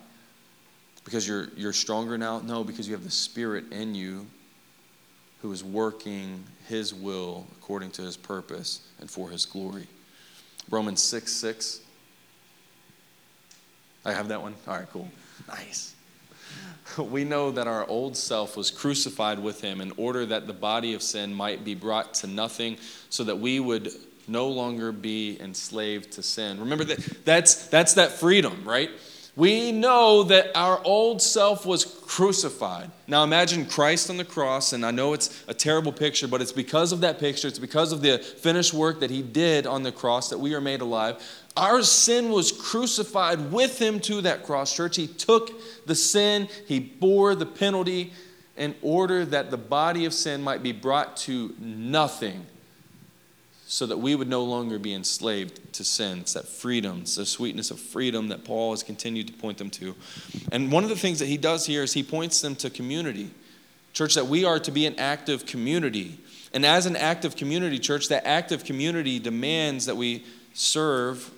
Because 1.05 1.27
you're, 1.27 1.47
you're 1.55 1.73
stronger 1.73 2.17
now? 2.17 2.39
No, 2.39 2.63
because 2.63 2.87
you 2.87 2.93
have 2.93 3.03
the 3.03 3.11
Spirit 3.11 3.71
in 3.71 3.95
you 3.95 4.27
who 5.41 5.51
is 5.53 5.63
working 5.63 6.43
His 6.67 6.93
will 6.93 7.47
according 7.57 7.91
to 7.91 8.01
His 8.01 8.17
purpose 8.17 8.81
and 8.99 9.09
for 9.09 9.29
His 9.29 9.45
glory. 9.45 9.87
Romans 10.69 11.01
6 11.01 11.31
6 11.31 11.81
I 14.05 14.13
have 14.13 14.29
that 14.29 14.41
one? 14.41 14.55
All 14.67 14.75
right, 14.75 14.87
cool. 14.91 15.09
Nice. 15.47 15.93
We 16.97 17.23
know 17.23 17.51
that 17.51 17.67
our 17.67 17.87
old 17.87 18.17
self 18.17 18.57
was 18.57 18.71
crucified 18.71 19.39
with 19.39 19.61
him 19.61 19.79
in 19.79 19.93
order 19.95 20.25
that 20.25 20.47
the 20.47 20.53
body 20.53 20.95
of 20.95 21.03
sin 21.03 21.33
might 21.33 21.63
be 21.63 21.75
brought 21.75 22.13
to 22.15 22.27
nothing, 22.27 22.77
so 23.09 23.23
that 23.25 23.37
we 23.37 23.59
would 23.59 23.91
no 24.27 24.47
longer 24.47 24.91
be 24.91 25.39
enslaved 25.39 26.11
to 26.13 26.23
sin. 26.23 26.59
Remember 26.59 26.83
that 26.83 27.25
that's 27.25 27.67
that's 27.67 27.93
that 27.93 28.11
freedom, 28.11 28.63
right? 28.63 28.89
We 29.35 29.71
know 29.71 30.23
that 30.23 30.51
our 30.55 30.81
old 30.83 31.21
self 31.21 31.65
was 31.65 31.85
crucified. 31.85 32.91
Now 33.07 33.23
imagine 33.23 33.65
Christ 33.65 34.09
on 34.09 34.17
the 34.17 34.25
cross, 34.25 34.73
and 34.73 34.85
I 34.85 34.91
know 34.91 35.13
it's 35.13 35.43
a 35.47 35.53
terrible 35.53 35.91
picture, 35.91 36.27
but 36.27 36.41
it's 36.41 36.51
because 36.51 36.91
of 36.91 37.01
that 37.01 37.19
picture, 37.19 37.47
it's 37.47 37.59
because 37.59 37.91
of 37.91 38.01
the 38.01 38.17
finished 38.17 38.73
work 38.73 38.99
that 38.99 39.09
he 39.09 39.21
did 39.21 39.65
on 39.65 39.83
the 39.83 39.91
cross 39.91 40.29
that 40.29 40.39
we 40.39 40.53
are 40.55 40.61
made 40.61 40.81
alive. 40.81 41.23
Our 41.55 41.83
sin 41.83 42.29
was 42.29 42.51
crucified 42.51 43.51
with 43.51 43.79
him 43.79 43.99
to 44.01 44.21
that 44.21 44.43
cross, 44.43 44.75
church. 44.75 44.95
He 44.95 45.07
took 45.07 45.51
the 45.85 45.95
sin, 45.95 46.49
he 46.67 46.79
bore 46.79 47.35
the 47.35 47.45
penalty 47.45 48.13
in 48.57 48.75
order 48.81 49.25
that 49.25 49.51
the 49.51 49.57
body 49.57 50.05
of 50.05 50.13
sin 50.13 50.41
might 50.41 50.63
be 50.63 50.71
brought 50.71 51.15
to 51.17 51.55
nothing 51.59 52.45
so 53.71 53.85
that 53.85 53.99
we 53.99 54.15
would 54.15 54.27
no 54.27 54.43
longer 54.43 54.79
be 54.79 54.95
enslaved 54.95 55.73
to 55.73 55.83
sin. 55.83 56.17
It's 56.21 56.33
that 56.33 56.47
freedom, 56.47 57.01
it's 57.01 57.17
the 57.17 57.25
sweetness 57.25 57.69
of 57.69 57.79
freedom 57.79 58.29
that 58.29 58.43
Paul 58.43 58.71
has 58.71 58.81
continued 58.81 59.27
to 59.27 59.33
point 59.33 59.59
them 59.59 59.69
to. 59.69 59.95
And 60.51 60.71
one 60.71 60.83
of 60.83 60.89
the 60.89 60.95
things 60.95 61.19
that 61.19 61.27
he 61.27 61.37
does 61.37 61.67
here 61.67 61.83
is 61.83 61.93
he 61.93 62.01
points 62.01 62.41
them 62.41 62.55
to 62.57 62.71
community. 62.71 63.29
Church, 63.93 64.15
that 64.15 64.25
we 64.25 64.43
are 64.43 64.57
to 64.57 64.71
be 64.71 64.87
an 64.87 64.97
active 64.97 65.45
community. 65.45 66.17
And 66.51 66.65
as 66.65 66.87
an 66.87 66.95
active 66.95 67.35
community, 67.35 67.77
church, 67.77 68.07
that 68.07 68.25
active 68.25 68.65
community 68.65 69.19
demands 69.19 69.85
that 69.85 69.95
we 69.95 70.25
serve 70.55 71.29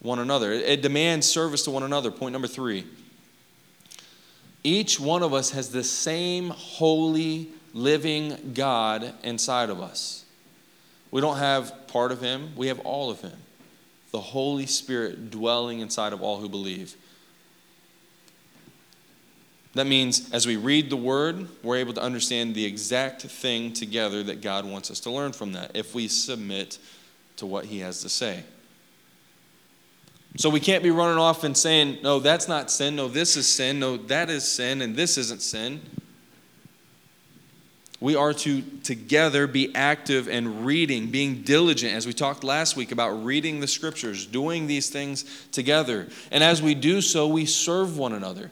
one 0.00 0.18
another. 0.18 0.50
It 0.50 0.82
demands 0.82 1.28
service 1.28 1.62
to 1.64 1.70
one 1.70 1.84
another. 1.84 2.10
Point 2.10 2.32
number 2.32 2.48
three. 2.48 2.84
Each 4.64 4.98
one 4.98 5.22
of 5.22 5.32
us 5.32 5.50
has 5.52 5.70
the 5.70 5.84
same 5.84 6.50
holy, 6.50 7.50
living 7.72 8.54
God 8.54 9.14
inside 9.22 9.70
of 9.70 9.80
us. 9.80 10.19
We 11.10 11.20
don't 11.20 11.38
have 11.38 11.86
part 11.88 12.12
of 12.12 12.20
Him, 12.20 12.52
we 12.56 12.68
have 12.68 12.80
all 12.80 13.10
of 13.10 13.20
Him. 13.20 13.36
The 14.12 14.20
Holy 14.20 14.66
Spirit 14.66 15.30
dwelling 15.30 15.80
inside 15.80 16.12
of 16.12 16.22
all 16.22 16.38
who 16.38 16.48
believe. 16.48 16.96
That 19.74 19.86
means 19.86 20.32
as 20.32 20.46
we 20.46 20.56
read 20.56 20.90
the 20.90 20.96
Word, 20.96 21.48
we're 21.62 21.76
able 21.76 21.92
to 21.94 22.02
understand 22.02 22.54
the 22.54 22.64
exact 22.64 23.22
thing 23.22 23.72
together 23.72 24.22
that 24.24 24.40
God 24.40 24.64
wants 24.64 24.90
us 24.90 24.98
to 25.00 25.10
learn 25.10 25.32
from 25.32 25.52
that 25.52 25.72
if 25.74 25.94
we 25.94 26.08
submit 26.08 26.78
to 27.36 27.46
what 27.46 27.66
He 27.66 27.78
has 27.80 28.02
to 28.02 28.08
say. 28.08 28.42
So 30.36 30.48
we 30.48 30.60
can't 30.60 30.82
be 30.82 30.90
running 30.90 31.18
off 31.18 31.44
and 31.44 31.56
saying, 31.56 31.98
no, 32.02 32.20
that's 32.20 32.48
not 32.48 32.70
sin, 32.70 32.96
no, 32.96 33.08
this 33.08 33.36
is 33.36 33.48
sin, 33.48 33.80
no, 33.80 33.96
that 33.96 34.30
is 34.30 34.46
sin, 34.46 34.82
and 34.82 34.94
this 34.94 35.18
isn't 35.18 35.42
sin. 35.42 35.80
We 38.00 38.16
are 38.16 38.32
to 38.32 38.62
together 38.82 39.46
be 39.46 39.74
active 39.74 40.26
and 40.26 40.64
reading, 40.64 41.10
being 41.10 41.42
diligent, 41.42 41.92
as 41.92 42.06
we 42.06 42.14
talked 42.14 42.42
last 42.42 42.74
week 42.74 42.92
about 42.92 43.10
reading 43.24 43.60
the 43.60 43.68
scriptures, 43.68 44.24
doing 44.24 44.66
these 44.66 44.88
things 44.88 45.46
together. 45.52 46.08
And 46.30 46.42
as 46.42 46.62
we 46.62 46.74
do 46.74 47.02
so, 47.02 47.28
we 47.28 47.44
serve 47.44 47.98
one 47.98 48.14
another. 48.14 48.50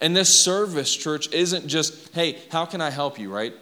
And 0.00 0.16
this 0.16 0.36
service, 0.36 0.96
church, 0.96 1.32
isn't 1.32 1.68
just, 1.68 2.12
hey, 2.12 2.38
how 2.50 2.64
can 2.64 2.80
I 2.80 2.90
help 2.90 3.20
you, 3.20 3.32
right? 3.32 3.54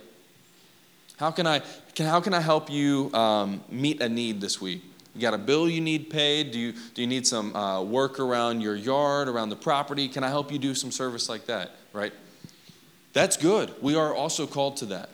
How 1.19 1.31
can 1.31 1.47
I, 1.47 1.61
can, 1.95 2.07
how 2.07 2.21
can 2.23 2.33
I 2.33 2.41
help 2.41 2.71
you 2.71 3.13
um, 3.13 3.61
meet 3.69 4.01
a 4.01 4.09
need 4.09 4.41
this 4.41 4.59
week? 4.59 4.83
You 5.15 5.21
got 5.21 5.35
a 5.35 5.39
bill 5.39 5.69
you 5.69 5.83
need 5.83 6.09
paid? 6.09 6.51
Do 6.51 6.59
you, 6.59 6.73
do 6.95 7.03
you 7.03 7.07
need 7.07 7.27
some 7.27 7.55
uh, 7.55 7.83
work 7.83 8.19
around 8.19 8.63
your 8.63 8.75
yard, 8.75 9.29
around 9.29 9.51
the 9.51 9.57
property? 9.57 10.09
Can 10.09 10.25
I 10.25 10.29
help 10.29 10.51
you 10.51 10.59
do 10.59 10.75
some 10.75 10.91
service 10.91 11.29
like 11.29 11.45
that, 11.45 11.73
right? 11.93 12.15
That's 13.13 13.37
good. 13.37 13.75
We 13.83 13.97
are 13.97 14.15
also 14.15 14.47
called 14.47 14.77
to 14.79 14.87
that. 14.87 15.11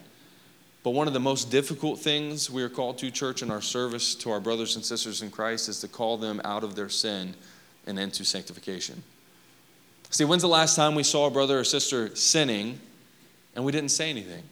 But 0.82 0.90
one 0.90 1.08
of 1.08 1.14
the 1.14 1.20
most 1.20 1.50
difficult 1.50 1.98
things 1.98 2.48
we 2.48 2.62
are 2.62 2.68
called 2.68 2.98
to, 2.98 3.10
church, 3.10 3.42
in 3.42 3.50
our 3.50 3.60
service 3.60 4.14
to 4.16 4.30
our 4.30 4.38
brothers 4.38 4.76
and 4.76 4.84
sisters 4.84 5.20
in 5.20 5.30
Christ 5.30 5.68
is 5.68 5.80
to 5.80 5.88
call 5.88 6.16
them 6.16 6.40
out 6.44 6.62
of 6.62 6.76
their 6.76 6.88
sin 6.88 7.34
and 7.86 7.98
into 7.98 8.24
sanctification. 8.24 9.02
See, 10.10 10.24
when's 10.24 10.42
the 10.42 10.48
last 10.48 10.76
time 10.76 10.94
we 10.94 11.02
saw 11.02 11.26
a 11.26 11.30
brother 11.30 11.58
or 11.58 11.64
sister 11.64 12.14
sinning 12.14 12.78
and 13.56 13.64
we 13.64 13.72
didn't 13.72 13.90
say 13.90 14.10
anything? 14.10 14.44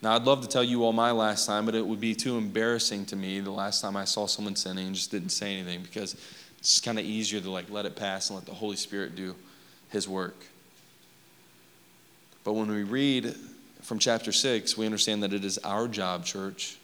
Now, 0.00 0.14
I'd 0.14 0.22
love 0.22 0.42
to 0.42 0.48
tell 0.48 0.64
you 0.64 0.84
all 0.84 0.92
my 0.92 1.12
last 1.12 1.46
time, 1.46 1.64
but 1.64 1.74
it 1.74 1.84
would 1.84 2.00
be 2.00 2.14
too 2.14 2.36
embarrassing 2.36 3.06
to 3.06 3.16
me 3.16 3.40
the 3.40 3.50
last 3.50 3.80
time 3.80 3.96
I 3.96 4.04
saw 4.04 4.26
someone 4.26 4.56
sinning 4.56 4.86
and 4.86 4.94
just 4.94 5.10
didn't 5.10 5.30
say 5.30 5.54
anything 5.54 5.82
because 5.82 6.16
it's 6.58 6.80
kind 6.80 6.98
of 6.98 7.04
easier 7.04 7.40
to 7.40 7.50
like 7.50 7.70
let 7.70 7.86
it 7.86 7.96
pass 7.96 8.30
and 8.30 8.38
let 8.38 8.46
the 8.46 8.54
Holy 8.54 8.76
Spirit 8.76 9.16
do 9.16 9.34
his 9.92 10.08
work. 10.08 10.36
But 12.44 12.54
when 12.54 12.68
we 12.68 12.82
read 12.82 13.36
from 13.82 13.98
chapter 13.98 14.32
6, 14.32 14.76
we 14.76 14.86
understand 14.86 15.22
that 15.22 15.32
it 15.32 15.44
is 15.44 15.58
our 15.58 15.86
job, 15.86 16.24
church, 16.24 16.78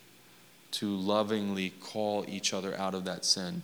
to 0.73 0.87
lovingly 0.87 1.71
call 1.81 2.25
each 2.29 2.53
other 2.53 2.79
out 2.79 2.94
of 2.94 3.07
that 3.07 3.25
sin. 3.25 3.62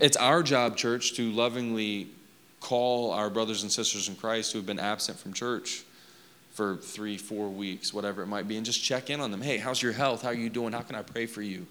It's 0.00 0.16
our 0.16 0.42
job, 0.42 0.76
church, 0.76 1.14
to 1.14 1.30
lovingly 1.30 2.08
call 2.60 3.12
our 3.12 3.30
brothers 3.30 3.62
and 3.62 3.70
sisters 3.70 4.08
in 4.08 4.16
Christ 4.16 4.52
who 4.52 4.58
have 4.58 4.66
been 4.66 4.80
absent 4.80 5.18
from 5.18 5.32
church 5.32 5.84
for 6.52 6.76
three, 6.76 7.16
four 7.16 7.48
weeks, 7.48 7.94
whatever 7.94 8.22
it 8.22 8.26
might 8.26 8.48
be, 8.48 8.56
and 8.56 8.66
just 8.66 8.82
check 8.82 9.10
in 9.10 9.20
on 9.20 9.30
them. 9.30 9.40
Hey, 9.40 9.58
how's 9.58 9.80
your 9.80 9.92
health? 9.92 10.22
How 10.22 10.30
are 10.30 10.34
you 10.34 10.50
doing? 10.50 10.72
How 10.72 10.80
can 10.80 10.96
I 10.96 11.02
pray 11.02 11.26
for 11.26 11.42
you? 11.42 11.66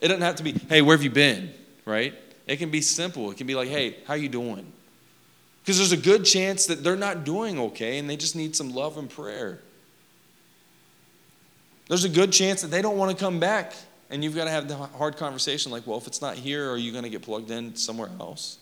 It 0.00 0.08
doesn't 0.08 0.22
have 0.22 0.36
to 0.36 0.42
be, 0.42 0.52
hey, 0.52 0.80
where 0.80 0.96
have 0.96 1.04
you 1.04 1.10
been? 1.10 1.52
Right? 1.84 2.14
It 2.46 2.56
can 2.56 2.70
be 2.70 2.80
simple. 2.80 3.30
It 3.30 3.36
can 3.36 3.46
be 3.46 3.54
like, 3.54 3.68
hey, 3.68 3.96
how 4.06 4.14
are 4.14 4.18
you 4.18 4.28
doing? 4.28 4.72
Because 5.66 5.78
there's 5.78 5.90
a 5.90 5.96
good 5.96 6.24
chance 6.24 6.66
that 6.66 6.84
they're 6.84 6.94
not 6.94 7.24
doing 7.24 7.58
okay 7.58 7.98
and 7.98 8.08
they 8.08 8.16
just 8.16 8.36
need 8.36 8.54
some 8.54 8.72
love 8.72 8.98
and 8.98 9.10
prayer. 9.10 9.58
There's 11.88 12.04
a 12.04 12.08
good 12.08 12.32
chance 12.32 12.62
that 12.62 12.68
they 12.68 12.80
don't 12.80 12.96
want 12.96 13.10
to 13.10 13.16
come 13.16 13.40
back 13.40 13.74
and 14.08 14.22
you've 14.22 14.36
got 14.36 14.44
to 14.44 14.50
have 14.52 14.68
the 14.68 14.76
hard 14.76 15.16
conversation 15.16 15.72
like, 15.72 15.84
well, 15.84 15.98
if 15.98 16.06
it's 16.06 16.22
not 16.22 16.36
here, 16.36 16.70
are 16.70 16.76
you 16.76 16.92
going 16.92 17.02
to 17.02 17.10
get 17.10 17.22
plugged 17.22 17.50
in 17.50 17.74
somewhere 17.74 18.08
else? 18.20 18.58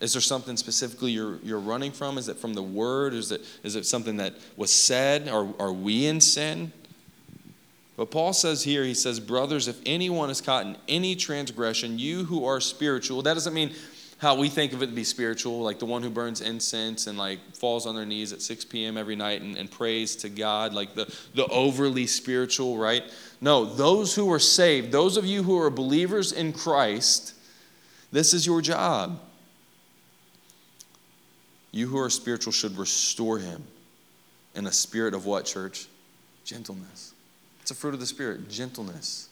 Is 0.00 0.12
there 0.12 0.20
something 0.20 0.58
specifically 0.58 1.10
you're, 1.10 1.38
you're 1.42 1.58
running 1.58 1.90
from? 1.90 2.18
Is 2.18 2.28
it 2.28 2.36
from 2.36 2.52
the 2.52 2.62
word? 2.62 3.14
Is 3.14 3.32
it, 3.32 3.40
is 3.62 3.74
it 3.74 3.86
something 3.86 4.18
that 4.18 4.34
was 4.58 4.70
said? 4.70 5.26
Are, 5.26 5.48
are 5.58 5.72
we 5.72 6.04
in 6.04 6.20
sin? 6.20 6.70
But 7.96 8.10
Paul 8.10 8.34
says 8.34 8.62
here, 8.62 8.84
he 8.84 8.92
says, 8.92 9.20
Brothers, 9.20 9.68
if 9.68 9.80
anyone 9.86 10.28
is 10.28 10.42
caught 10.42 10.66
in 10.66 10.76
any 10.86 11.16
transgression, 11.16 11.98
you 11.98 12.24
who 12.24 12.44
are 12.44 12.60
spiritual, 12.60 13.22
that 13.22 13.32
doesn't 13.32 13.54
mean 13.54 13.72
how 14.20 14.34
we 14.34 14.50
think 14.50 14.74
of 14.74 14.82
it 14.82 14.86
to 14.86 14.92
be 14.92 15.02
spiritual, 15.02 15.62
like 15.62 15.78
the 15.78 15.86
one 15.86 16.02
who 16.02 16.10
burns 16.10 16.42
incense 16.42 17.06
and 17.06 17.16
like 17.16 17.38
falls 17.54 17.86
on 17.86 17.94
their 17.94 18.04
knees 18.04 18.34
at 18.34 18.42
6 18.42 18.66
p.m. 18.66 18.98
every 18.98 19.16
night 19.16 19.40
and, 19.40 19.56
and 19.56 19.70
prays 19.70 20.14
to 20.16 20.28
God, 20.28 20.74
like 20.74 20.94
the, 20.94 21.12
the 21.34 21.46
overly 21.46 22.06
spiritual, 22.06 22.76
right? 22.76 23.02
No, 23.40 23.64
those 23.64 24.14
who 24.14 24.30
are 24.30 24.38
saved, 24.38 24.92
those 24.92 25.16
of 25.16 25.24
you 25.24 25.42
who 25.42 25.58
are 25.58 25.70
believers 25.70 26.32
in 26.32 26.52
Christ, 26.52 27.34
this 28.12 28.34
is 28.34 28.44
your 28.44 28.60
job. 28.60 29.18
You 31.72 31.86
who 31.86 31.98
are 31.98 32.10
spiritual 32.10 32.52
should 32.52 32.76
restore 32.76 33.38
him 33.38 33.64
in 34.54 34.66
a 34.66 34.72
spirit 34.72 35.14
of 35.14 35.24
what, 35.24 35.46
church? 35.46 35.86
Gentleness. 36.44 37.14
It's 37.62 37.70
a 37.70 37.74
fruit 37.74 37.94
of 37.94 38.00
the 38.00 38.06
Spirit, 38.06 38.50
gentleness. 38.50 39.29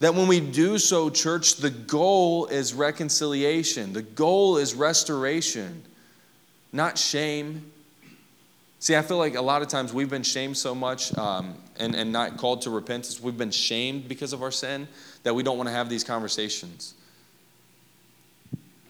That 0.00 0.14
when 0.14 0.28
we 0.28 0.40
do 0.40 0.78
so, 0.78 1.10
church, 1.10 1.56
the 1.56 1.70
goal 1.70 2.46
is 2.46 2.72
reconciliation, 2.72 3.92
the 3.92 4.02
goal 4.02 4.56
is 4.56 4.74
restoration, 4.74 5.82
not 6.72 6.98
shame. 6.98 7.70
See, 8.78 8.96
I 8.96 9.02
feel 9.02 9.18
like 9.18 9.34
a 9.34 9.42
lot 9.42 9.60
of 9.60 9.68
times 9.68 9.92
we've 9.92 10.08
been 10.08 10.22
shamed 10.22 10.56
so 10.56 10.74
much 10.74 11.16
um, 11.18 11.54
and, 11.78 11.94
and 11.94 12.10
not 12.10 12.38
called 12.38 12.62
to 12.62 12.70
repentance. 12.70 13.20
We've 13.20 13.36
been 13.36 13.50
shamed 13.50 14.08
because 14.08 14.32
of 14.32 14.42
our 14.42 14.50
sin 14.50 14.88
that 15.22 15.34
we 15.34 15.42
don't 15.42 15.58
want 15.58 15.68
to 15.68 15.74
have 15.74 15.90
these 15.90 16.02
conversations. 16.02 16.94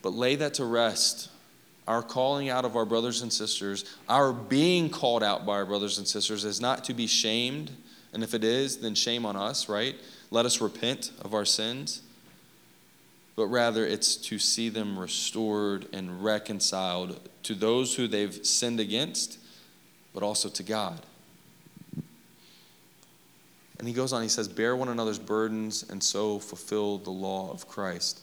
But 0.03 0.13
lay 0.13 0.37
that 0.37 0.55
to 0.55 0.65
rest. 0.65 1.29
Our 1.89 2.03
calling 2.03 2.51
out 2.51 2.65
of 2.65 2.77
our 2.77 2.85
brothers 2.85 3.23
and 3.23 3.33
sisters, 3.33 3.85
our 4.09 4.33
being 4.33 4.91
called 4.91 5.25
out 5.25 5.45
by 5.45 5.55
our 5.55 5.67
brothers 5.67 5.99
and 5.99 6.07
sisters 6.07 6.45
is 6.45 6.61
not 6.61 6.85
to 6.85 6.95
be 6.95 7.09
shamed. 7.09 7.73
And 8.13 8.23
if 8.23 8.33
it 8.33 8.45
is, 8.45 8.77
then 8.77 8.95
shame 8.95 9.27
on 9.27 9.35
us, 9.35 9.69
right? 9.69 9.97
Let 10.31 10.47
us 10.47 10.61
repent 10.61 11.11
of 11.23 11.35
our 11.35 11.45
sins, 11.45 12.03
but 13.37 13.47
rather 13.47 13.85
it's 13.85 14.17
to 14.17 14.39
see 14.39 14.69
them 14.69 14.99
restored 14.99 15.87
and 15.93 16.23
reconciled 16.23 17.19
to 17.43 17.55
those 17.55 17.95
who 17.97 18.07
they've 18.07 18.45
sinned 18.47 18.81
against, 18.81 19.39
but 20.15 20.23
also 20.23 20.49
to 20.49 20.63
God. 20.63 21.01
And 23.79 23.89
he 23.89 23.95
goes 23.95 24.13
on, 24.13 24.23
he 24.23 24.29
says, 24.29 24.47
Bear 24.47 24.77
one 24.77 24.89
another's 24.89 25.19
burdens 25.19 25.89
and 25.89 26.03
so 26.03 26.39
fulfill 26.39 26.99
the 26.99 27.11
law 27.11 27.51
of 27.51 27.67
Christ. 27.67 28.21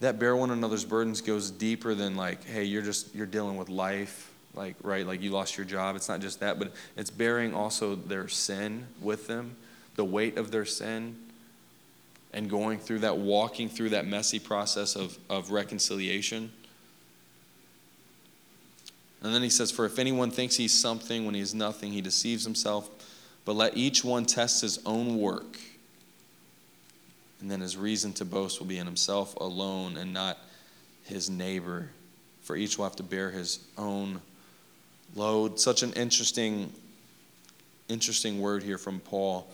That 0.00 0.18
bear 0.18 0.34
one 0.34 0.50
another's 0.50 0.84
burdens 0.84 1.20
goes 1.20 1.50
deeper 1.50 1.94
than 1.94 2.16
like, 2.16 2.44
hey, 2.44 2.64
you're 2.64 2.82
just 2.82 3.14
you're 3.14 3.26
dealing 3.26 3.56
with 3.56 3.68
life, 3.68 4.30
like 4.54 4.76
right, 4.82 5.06
like 5.06 5.22
you 5.22 5.30
lost 5.30 5.56
your 5.56 5.66
job. 5.66 5.96
It's 5.96 6.08
not 6.08 6.20
just 6.20 6.40
that, 6.40 6.58
but 6.58 6.72
it's 6.96 7.10
bearing 7.10 7.54
also 7.54 7.94
their 7.94 8.28
sin 8.28 8.86
with 9.00 9.26
them 9.26 9.56
the 9.96 10.04
weight 10.04 10.38
of 10.38 10.50
their 10.50 10.64
sin, 10.64 11.16
and 12.32 12.50
going 12.50 12.78
through 12.78 13.00
that, 13.00 13.16
walking 13.16 13.68
through 13.68 13.90
that 13.90 14.06
messy 14.06 14.38
process 14.38 14.94
of, 14.94 15.18
of 15.28 15.50
reconciliation. 15.50 16.52
And 19.22 19.34
then 19.34 19.42
he 19.42 19.48
says, 19.48 19.70
For 19.70 19.86
if 19.86 19.98
anyone 19.98 20.30
thinks 20.30 20.56
he's 20.56 20.78
something 20.78 21.24
when 21.24 21.34
he 21.34 21.40
is 21.40 21.54
nothing, 21.54 21.92
he 21.92 22.00
deceives 22.00 22.44
himself. 22.44 22.90
But 23.44 23.54
let 23.54 23.76
each 23.76 24.04
one 24.04 24.26
test 24.26 24.60
his 24.60 24.78
own 24.84 25.18
work. 25.18 25.58
And 27.40 27.50
then 27.50 27.60
his 27.60 27.76
reason 27.76 28.12
to 28.14 28.24
boast 28.24 28.60
will 28.60 28.66
be 28.66 28.78
in 28.78 28.86
himself 28.86 29.34
alone 29.36 29.96
and 29.96 30.12
not 30.12 30.38
his 31.04 31.30
neighbor. 31.30 31.90
For 32.42 32.56
each 32.56 32.76
will 32.76 32.84
have 32.84 32.96
to 32.96 33.02
bear 33.02 33.30
his 33.30 33.60
own 33.78 34.20
load. 35.14 35.58
Such 35.58 35.82
an 35.82 35.92
interesting, 35.94 36.72
interesting 37.88 38.40
word 38.40 38.62
here 38.62 38.78
from 38.78 39.00
Paul. 39.00 39.48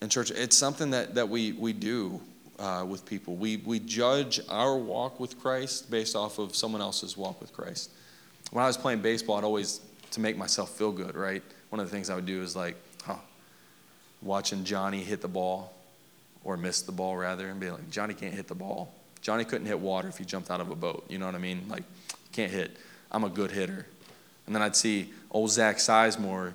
And 0.00 0.10
church, 0.10 0.30
it's 0.30 0.56
something 0.56 0.90
that, 0.90 1.14
that 1.14 1.28
we, 1.28 1.52
we 1.52 1.72
do 1.72 2.20
uh, 2.58 2.84
with 2.88 3.04
people. 3.04 3.36
We, 3.36 3.58
we 3.58 3.80
judge 3.80 4.40
our 4.48 4.76
walk 4.76 5.18
with 5.18 5.40
Christ 5.40 5.90
based 5.90 6.14
off 6.16 6.38
of 6.38 6.54
someone 6.54 6.80
else's 6.80 7.16
walk 7.16 7.40
with 7.40 7.52
Christ. 7.52 7.90
When 8.50 8.64
I 8.64 8.66
was 8.66 8.76
playing 8.76 9.00
baseball, 9.00 9.36
I'd 9.36 9.44
always, 9.44 9.80
to 10.12 10.20
make 10.20 10.36
myself 10.36 10.70
feel 10.70 10.92
good, 10.92 11.14
right? 11.14 11.42
One 11.70 11.80
of 11.80 11.86
the 11.86 11.94
things 11.94 12.10
I 12.10 12.14
would 12.14 12.26
do 12.26 12.42
is 12.42 12.56
like, 12.56 12.76
huh, 13.04 13.16
watching 14.22 14.64
Johnny 14.64 15.02
hit 15.02 15.20
the 15.20 15.28
ball 15.28 15.72
or 16.44 16.56
miss 16.56 16.82
the 16.82 16.92
ball 16.92 17.16
rather 17.16 17.48
and 17.48 17.60
be 17.60 17.70
like, 17.70 17.90
Johnny 17.90 18.14
can't 18.14 18.34
hit 18.34 18.48
the 18.48 18.54
ball. 18.54 18.92
Johnny 19.20 19.44
couldn't 19.44 19.66
hit 19.66 19.78
water 19.78 20.08
if 20.08 20.16
he 20.16 20.24
jumped 20.24 20.50
out 20.50 20.60
of 20.60 20.70
a 20.70 20.76
boat. 20.76 21.04
You 21.08 21.18
know 21.18 21.26
what 21.26 21.34
I 21.34 21.38
mean? 21.38 21.66
Like, 21.68 21.82
can't 22.32 22.52
hit. 22.52 22.76
I'm 23.10 23.24
a 23.24 23.28
good 23.28 23.50
hitter. 23.50 23.86
And 24.46 24.54
then 24.54 24.62
I'd 24.62 24.76
see 24.76 25.12
old 25.30 25.50
Zach 25.50 25.76
Sizemore 25.76 26.54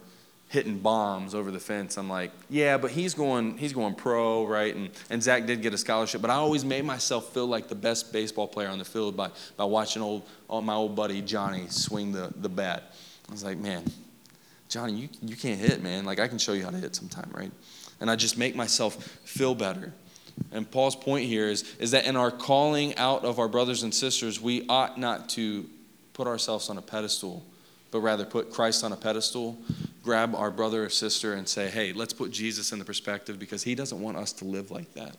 hitting 0.54 0.78
bombs 0.78 1.34
over 1.34 1.50
the 1.50 1.60
fence. 1.60 1.98
I'm 1.98 2.08
like, 2.08 2.30
yeah, 2.48 2.78
but 2.78 2.92
he's 2.92 3.16
going, 3.16 3.58
he's 3.58 3.74
going 3.74 3.96
pro, 3.96 4.46
right? 4.46 4.76
And, 4.76 4.92
and 5.10 5.22
Zach 5.22 5.48
did 5.48 5.64
get 5.64 5.74
a 5.74 5.80
scholarship, 5.80 6.22
but 6.22 6.30
I 6.30 6.36
always 6.36 6.64
made 6.64 6.86
myself 6.86 7.34
feel 7.34 7.48
like 7.48 7.70
the 7.70 7.76
best 7.76 8.14
baseball 8.14 8.48
player 8.48 8.68
on 8.68 8.78
the 8.78 8.86
field 8.86 9.18
by, 9.18 9.32
by 9.58 9.64
watching 9.64 10.04
old, 10.04 10.22
my 10.48 10.76
old 10.76 10.96
buddy 10.96 11.24
Johnny 11.24 11.66
swing 11.70 12.12
the, 12.12 12.32
the 12.36 12.50
bat. 12.50 12.94
I 13.28 13.32
was 13.32 13.44
like, 13.44 13.58
man, 13.58 13.84
Johnny, 14.70 14.94
you, 14.94 15.10
you 15.24 15.36
can't 15.36 15.60
hit, 15.60 15.82
man. 15.82 16.06
Like, 16.06 16.20
I 16.20 16.28
can 16.28 16.38
show 16.38 16.54
you 16.54 16.64
how 16.64 16.70
to 16.70 16.78
hit 16.78 16.96
sometime, 16.96 17.32
right? 17.34 17.52
And 18.00 18.12
I 18.12 18.16
just 18.16 18.38
make 18.38 18.56
myself 18.56 19.04
feel 19.26 19.56
better. 19.56 19.92
And 20.52 20.70
Paul's 20.70 20.96
point 20.96 21.26
here 21.26 21.48
is, 21.48 21.64
is 21.80 21.90
that 21.92 22.06
in 22.06 22.16
our 22.16 22.30
calling 22.30 22.96
out 22.98 23.26
of 23.26 23.40
our 23.40 23.48
brothers 23.48 23.82
and 23.82 23.92
sisters, 23.92 24.40
we 24.40 24.68
ought 24.70 25.00
not 25.00 25.30
to 25.30 25.66
put 26.14 26.28
ourselves 26.28 26.70
on 26.70 26.78
a 26.78 26.82
pedestal, 26.84 27.44
but 27.90 28.02
rather 28.02 28.24
put 28.24 28.52
Christ 28.52 28.84
on 28.84 28.92
a 28.92 28.96
pedestal 28.96 29.58
grab 30.04 30.36
our 30.36 30.52
brother 30.52 30.86
or 30.86 30.90
sister 30.90 31.34
and 31.34 31.48
say, 31.48 31.70
hey, 31.70 31.94
let's 31.94 32.14
put 32.14 32.32
Jesus 32.32 32.72
in 32.72 32.80
the 32.80 32.86
perspective 32.86 33.40
because 33.40 33.64
he 33.64 33.74
doesn't 33.74 34.02
want 34.02 34.18
us 34.18 34.34
to 34.34 34.46
live 34.46 34.70
like 34.70 34.94
that. 34.94 35.16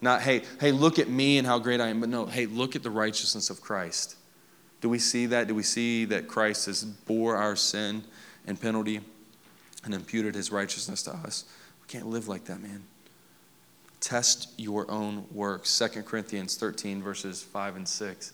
Not, 0.00 0.22
hey, 0.22 0.42
hey, 0.58 0.72
look 0.72 0.98
at 0.98 1.08
me 1.08 1.38
and 1.38 1.46
how 1.46 1.58
great 1.58 1.80
I 1.80 1.88
am, 1.88 2.00
but 2.00 2.08
no, 2.08 2.26
hey, 2.26 2.46
look 2.46 2.74
at 2.74 2.82
the 2.82 2.90
righteousness 2.90 3.50
of 3.50 3.60
Christ. 3.60 4.16
Do 4.80 4.88
we 4.88 4.98
see 4.98 5.26
that? 5.26 5.46
Do 5.46 5.54
we 5.54 5.62
see 5.62 6.06
that 6.06 6.26
Christ 6.26 6.66
has 6.66 6.84
bore 6.84 7.36
our 7.36 7.54
sin 7.54 8.02
and 8.46 8.60
penalty 8.60 9.00
and 9.84 9.94
imputed 9.94 10.34
his 10.34 10.50
righteousness 10.50 11.02
to 11.04 11.12
us? 11.12 11.44
We 11.82 11.88
can't 11.88 12.06
live 12.06 12.28
like 12.28 12.46
that, 12.46 12.60
man. 12.60 12.84
Test 14.00 14.48
your 14.56 14.90
own 14.90 15.26
works. 15.32 15.78
2 15.78 16.02
Corinthians 16.02 16.56
13, 16.56 17.02
verses 17.02 17.42
5 17.42 17.76
and 17.76 17.86
6. 17.86 18.32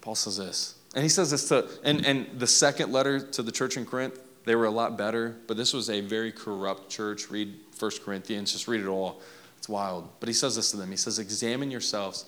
Paul 0.00 0.14
says 0.14 0.36
this. 0.36 0.76
And 0.94 1.02
he 1.02 1.08
says 1.08 1.30
this 1.32 1.48
to, 1.48 1.68
and, 1.82 2.06
and 2.06 2.38
the 2.38 2.46
second 2.46 2.92
letter 2.92 3.18
to 3.18 3.42
the 3.42 3.50
church 3.50 3.76
in 3.76 3.84
Corinth, 3.84 4.18
they 4.44 4.54
were 4.54 4.64
a 4.64 4.70
lot 4.70 4.96
better, 4.96 5.36
but 5.46 5.56
this 5.56 5.72
was 5.72 5.88
a 5.88 6.00
very 6.00 6.32
corrupt 6.32 6.90
church. 6.90 7.30
Read 7.30 7.54
1 7.78 7.90
Corinthians, 8.04 8.52
just 8.52 8.68
read 8.68 8.80
it 8.80 8.86
all. 8.86 9.20
It's 9.58 9.68
wild. 9.68 10.08
But 10.18 10.28
he 10.28 10.32
says 10.32 10.56
this 10.56 10.72
to 10.72 10.76
them 10.76 10.90
He 10.90 10.96
says, 10.96 11.18
Examine 11.18 11.70
yourselves 11.70 12.24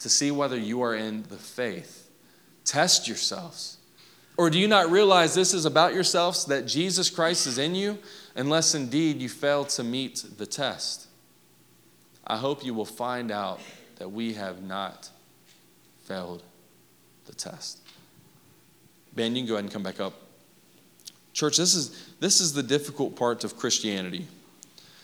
to 0.00 0.08
see 0.08 0.30
whether 0.30 0.58
you 0.58 0.82
are 0.82 0.94
in 0.94 1.22
the 1.30 1.36
faith. 1.36 2.10
Test 2.64 3.08
yourselves. 3.08 3.78
Or 4.36 4.50
do 4.50 4.58
you 4.58 4.68
not 4.68 4.90
realize 4.90 5.34
this 5.34 5.54
is 5.54 5.64
about 5.64 5.94
yourselves, 5.94 6.44
that 6.46 6.66
Jesus 6.66 7.08
Christ 7.08 7.46
is 7.46 7.56
in 7.56 7.74
you, 7.74 7.98
unless 8.34 8.74
indeed 8.74 9.22
you 9.22 9.28
fail 9.28 9.64
to 9.66 9.84
meet 9.84 10.24
the 10.36 10.46
test? 10.46 11.06
I 12.26 12.36
hope 12.36 12.64
you 12.64 12.74
will 12.74 12.84
find 12.84 13.30
out 13.30 13.60
that 13.96 14.10
we 14.10 14.34
have 14.34 14.62
not 14.62 15.08
failed 16.02 16.42
the 17.26 17.34
test. 17.34 17.78
Ben, 19.14 19.36
you 19.36 19.42
can 19.42 19.48
go 19.48 19.54
ahead 19.54 19.64
and 19.64 19.72
come 19.72 19.82
back 19.82 20.00
up. 20.00 20.23
Church, 21.34 21.56
this 21.56 21.74
is, 21.74 22.10
this 22.20 22.40
is 22.40 22.54
the 22.54 22.62
difficult 22.62 23.16
part 23.16 23.44
of 23.44 23.58
Christianity. 23.58 24.26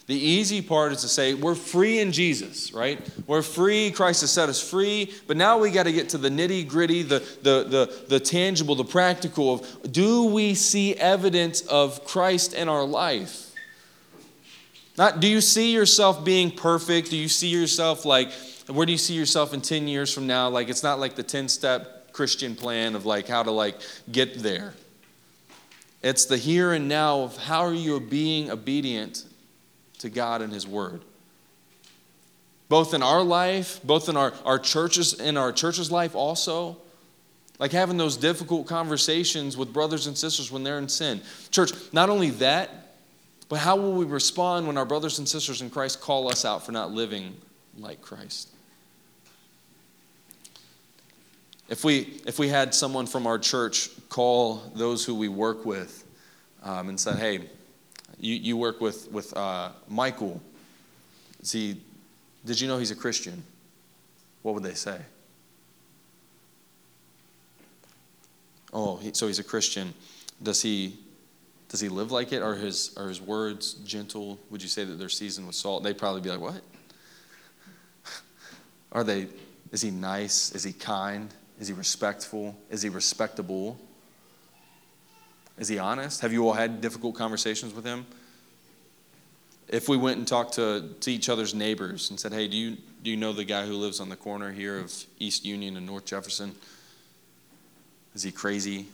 The 0.06 0.16
easy 0.16 0.62
part 0.62 0.92
is 0.92 1.02
to 1.02 1.08
say, 1.08 1.34
we're 1.34 1.54
free 1.54 2.00
in 2.00 2.10
Jesus, 2.10 2.72
right? 2.72 3.00
We're 3.26 3.42
free. 3.42 3.90
Christ 3.90 4.22
has 4.22 4.30
set 4.30 4.48
us 4.48 4.60
free. 4.60 5.12
But 5.26 5.36
now 5.36 5.58
we 5.58 5.70
got 5.70 5.84
to 5.84 5.92
get 5.92 6.08
to 6.10 6.18
the 6.18 6.28
nitty 6.28 6.66
gritty, 6.68 7.02
the, 7.02 7.18
the, 7.42 7.64
the, 7.64 8.04
the 8.08 8.20
tangible, 8.20 8.74
the 8.74 8.84
practical 8.84 9.54
of 9.54 9.92
do 9.92 10.24
we 10.24 10.54
see 10.54 10.94
evidence 10.96 11.60
of 11.62 12.04
Christ 12.04 12.54
in 12.54 12.68
our 12.68 12.84
life? 12.84 13.52
Not 14.96 15.20
do 15.20 15.28
you 15.28 15.40
see 15.40 15.72
yourself 15.72 16.24
being 16.24 16.50
perfect? 16.50 17.10
Do 17.10 17.16
you 17.16 17.28
see 17.28 17.48
yourself 17.48 18.04
like, 18.04 18.32
where 18.68 18.86
do 18.86 18.92
you 18.92 18.98
see 18.98 19.14
yourself 19.14 19.54
in 19.54 19.60
10 19.60 19.86
years 19.88 20.12
from 20.12 20.26
now? 20.26 20.48
Like, 20.48 20.68
it's 20.68 20.82
not 20.82 20.98
like 20.98 21.14
the 21.14 21.22
10 21.22 21.48
step 21.48 22.12
Christian 22.12 22.56
plan 22.56 22.94
of 22.94 23.06
like 23.06 23.28
how 23.28 23.42
to 23.42 23.50
like 23.50 23.80
get 24.10 24.42
there. 24.42 24.74
It's 26.02 26.24
the 26.24 26.36
here 26.36 26.72
and 26.72 26.88
now 26.88 27.22
of 27.22 27.36
how 27.36 27.60
are 27.60 27.74
you 27.74 28.00
being 28.00 28.50
obedient 28.50 29.24
to 29.98 30.08
God 30.08 30.42
and 30.42 30.52
His 30.52 30.66
Word. 30.66 31.02
Both 32.68 32.94
in 32.94 33.02
our 33.02 33.22
life, 33.22 33.80
both 33.82 34.08
in 34.08 34.16
our, 34.16 34.32
our 34.44 34.58
churches, 34.58 35.14
in 35.14 35.36
our 35.36 35.52
church's 35.52 35.90
life 35.90 36.14
also. 36.14 36.76
Like 37.58 37.72
having 37.72 37.98
those 37.98 38.16
difficult 38.16 38.66
conversations 38.66 39.56
with 39.56 39.72
brothers 39.72 40.06
and 40.06 40.16
sisters 40.16 40.50
when 40.50 40.62
they're 40.62 40.78
in 40.78 40.88
sin. 40.88 41.20
Church, 41.50 41.72
not 41.92 42.08
only 42.08 42.30
that, 42.30 42.94
but 43.50 43.58
how 43.58 43.76
will 43.76 43.92
we 43.92 44.06
respond 44.06 44.66
when 44.66 44.78
our 44.78 44.86
brothers 44.86 45.18
and 45.18 45.28
sisters 45.28 45.60
in 45.60 45.68
Christ 45.68 46.00
call 46.00 46.30
us 46.30 46.46
out 46.46 46.64
for 46.64 46.72
not 46.72 46.92
living 46.92 47.36
like 47.76 48.00
Christ? 48.00 48.48
If 51.70 51.84
we, 51.84 52.20
if 52.26 52.40
we 52.40 52.48
had 52.48 52.74
someone 52.74 53.06
from 53.06 53.28
our 53.28 53.38
church 53.38 53.90
call 54.08 54.56
those 54.74 55.04
who 55.04 55.14
we 55.14 55.28
work 55.28 55.64
with 55.64 56.04
um, 56.64 56.88
and 56.88 56.98
said, 56.98 57.16
hey, 57.16 57.48
you, 58.18 58.34
you 58.34 58.56
work 58.56 58.80
with, 58.80 59.10
with 59.12 59.34
uh, 59.36 59.70
Michael. 59.88 60.42
Is 61.40 61.52
he, 61.52 61.80
did 62.44 62.60
you 62.60 62.66
know 62.66 62.76
he's 62.76 62.90
a 62.90 62.96
Christian? 62.96 63.44
What 64.42 64.54
would 64.54 64.64
they 64.64 64.74
say? 64.74 64.98
Oh, 68.72 68.96
he, 68.96 69.12
so 69.12 69.28
he's 69.28 69.38
a 69.38 69.44
Christian. 69.44 69.94
Does 70.42 70.60
he, 70.60 70.98
does 71.68 71.78
he 71.78 71.88
live 71.88 72.10
like 72.10 72.32
it? 72.32 72.42
Are 72.42 72.56
his, 72.56 72.96
are 72.96 73.06
his 73.06 73.20
words 73.20 73.74
gentle? 73.74 74.40
Would 74.50 74.60
you 74.60 74.68
say 74.68 74.84
that 74.84 74.94
they're 74.94 75.08
seasoned 75.08 75.46
with 75.46 75.54
salt? 75.54 75.84
They'd 75.84 75.96
probably 75.98 76.20
be 76.20 76.30
like, 76.30 76.40
what? 76.40 76.62
Are 78.92 79.04
they, 79.04 79.28
is 79.70 79.82
he 79.82 79.92
nice? 79.92 80.52
Is 80.52 80.64
he 80.64 80.72
kind? 80.72 81.32
Is 81.60 81.68
he 81.68 81.74
respectful? 81.74 82.56
Is 82.70 82.82
he 82.82 82.88
respectable? 82.88 83.78
Is 85.58 85.68
he 85.68 85.78
honest? 85.78 86.22
Have 86.22 86.32
you 86.32 86.46
all 86.46 86.54
had 86.54 86.80
difficult 86.80 87.14
conversations 87.14 87.74
with 87.74 87.84
him? 87.84 88.06
If 89.68 89.88
we 89.88 89.98
went 89.98 90.16
and 90.16 90.26
talked 90.26 90.54
to, 90.54 90.94
to 91.00 91.12
each 91.12 91.28
other's 91.28 91.54
neighbors 91.54 92.10
and 92.10 92.18
said, 92.18 92.32
hey, 92.32 92.48
do 92.48 92.56
you, 92.56 92.78
do 93.04 93.10
you 93.10 93.16
know 93.16 93.32
the 93.32 93.44
guy 93.44 93.66
who 93.66 93.74
lives 93.74 94.00
on 94.00 94.08
the 94.08 94.16
corner 94.16 94.50
here 94.50 94.78
of 94.78 94.92
East 95.18 95.44
Union 95.44 95.76
and 95.76 95.86
North 95.86 96.06
Jefferson? 96.06 96.54
Is 98.14 98.22
he 98.22 98.32
crazy? 98.32 98.86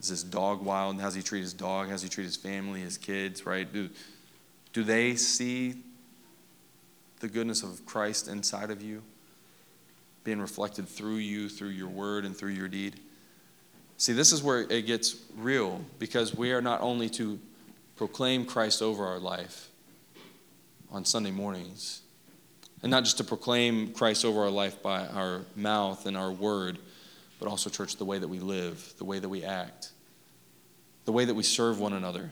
Is 0.00 0.08
his 0.08 0.22
dog 0.22 0.62
wild? 0.62 1.00
How's 1.00 1.14
he 1.14 1.22
treat 1.22 1.40
his 1.40 1.54
dog? 1.54 1.88
How's 1.88 2.02
he 2.02 2.08
treat 2.10 2.24
his 2.24 2.36
family, 2.36 2.80
his 2.80 2.98
kids, 2.98 3.46
right? 3.46 3.72
Do, 3.72 3.88
do 4.74 4.84
they 4.84 5.16
see 5.16 5.76
the 7.20 7.28
goodness 7.28 7.62
of 7.62 7.84
Christ 7.86 8.28
inside 8.28 8.70
of 8.70 8.82
you? 8.82 9.02
Being 10.24 10.40
reflected 10.40 10.88
through 10.88 11.16
you, 11.16 11.48
through 11.48 11.68
your 11.68 11.88
word, 11.88 12.24
and 12.24 12.36
through 12.36 12.52
your 12.52 12.68
deed. 12.68 12.98
See, 13.98 14.12
this 14.12 14.32
is 14.32 14.42
where 14.42 14.60
it 14.60 14.86
gets 14.86 15.16
real 15.36 15.84
because 15.98 16.34
we 16.34 16.52
are 16.52 16.62
not 16.62 16.80
only 16.80 17.08
to 17.10 17.38
proclaim 17.96 18.44
Christ 18.44 18.82
over 18.82 19.04
our 19.04 19.18
life 19.20 19.68
on 20.90 21.04
Sunday 21.04 21.30
mornings, 21.30 22.00
and 22.82 22.90
not 22.90 23.04
just 23.04 23.18
to 23.18 23.24
proclaim 23.24 23.92
Christ 23.92 24.24
over 24.24 24.42
our 24.42 24.50
life 24.50 24.82
by 24.82 25.06
our 25.06 25.42
mouth 25.56 26.06
and 26.06 26.16
our 26.16 26.32
word, 26.32 26.78
but 27.38 27.48
also, 27.48 27.68
church, 27.68 27.96
the 27.96 28.04
way 28.04 28.18
that 28.18 28.28
we 28.28 28.40
live, 28.40 28.94
the 28.98 29.04
way 29.04 29.18
that 29.18 29.28
we 29.28 29.44
act, 29.44 29.90
the 31.04 31.12
way 31.12 31.24
that 31.24 31.34
we 31.34 31.42
serve 31.42 31.80
one 31.80 31.92
another. 31.92 32.30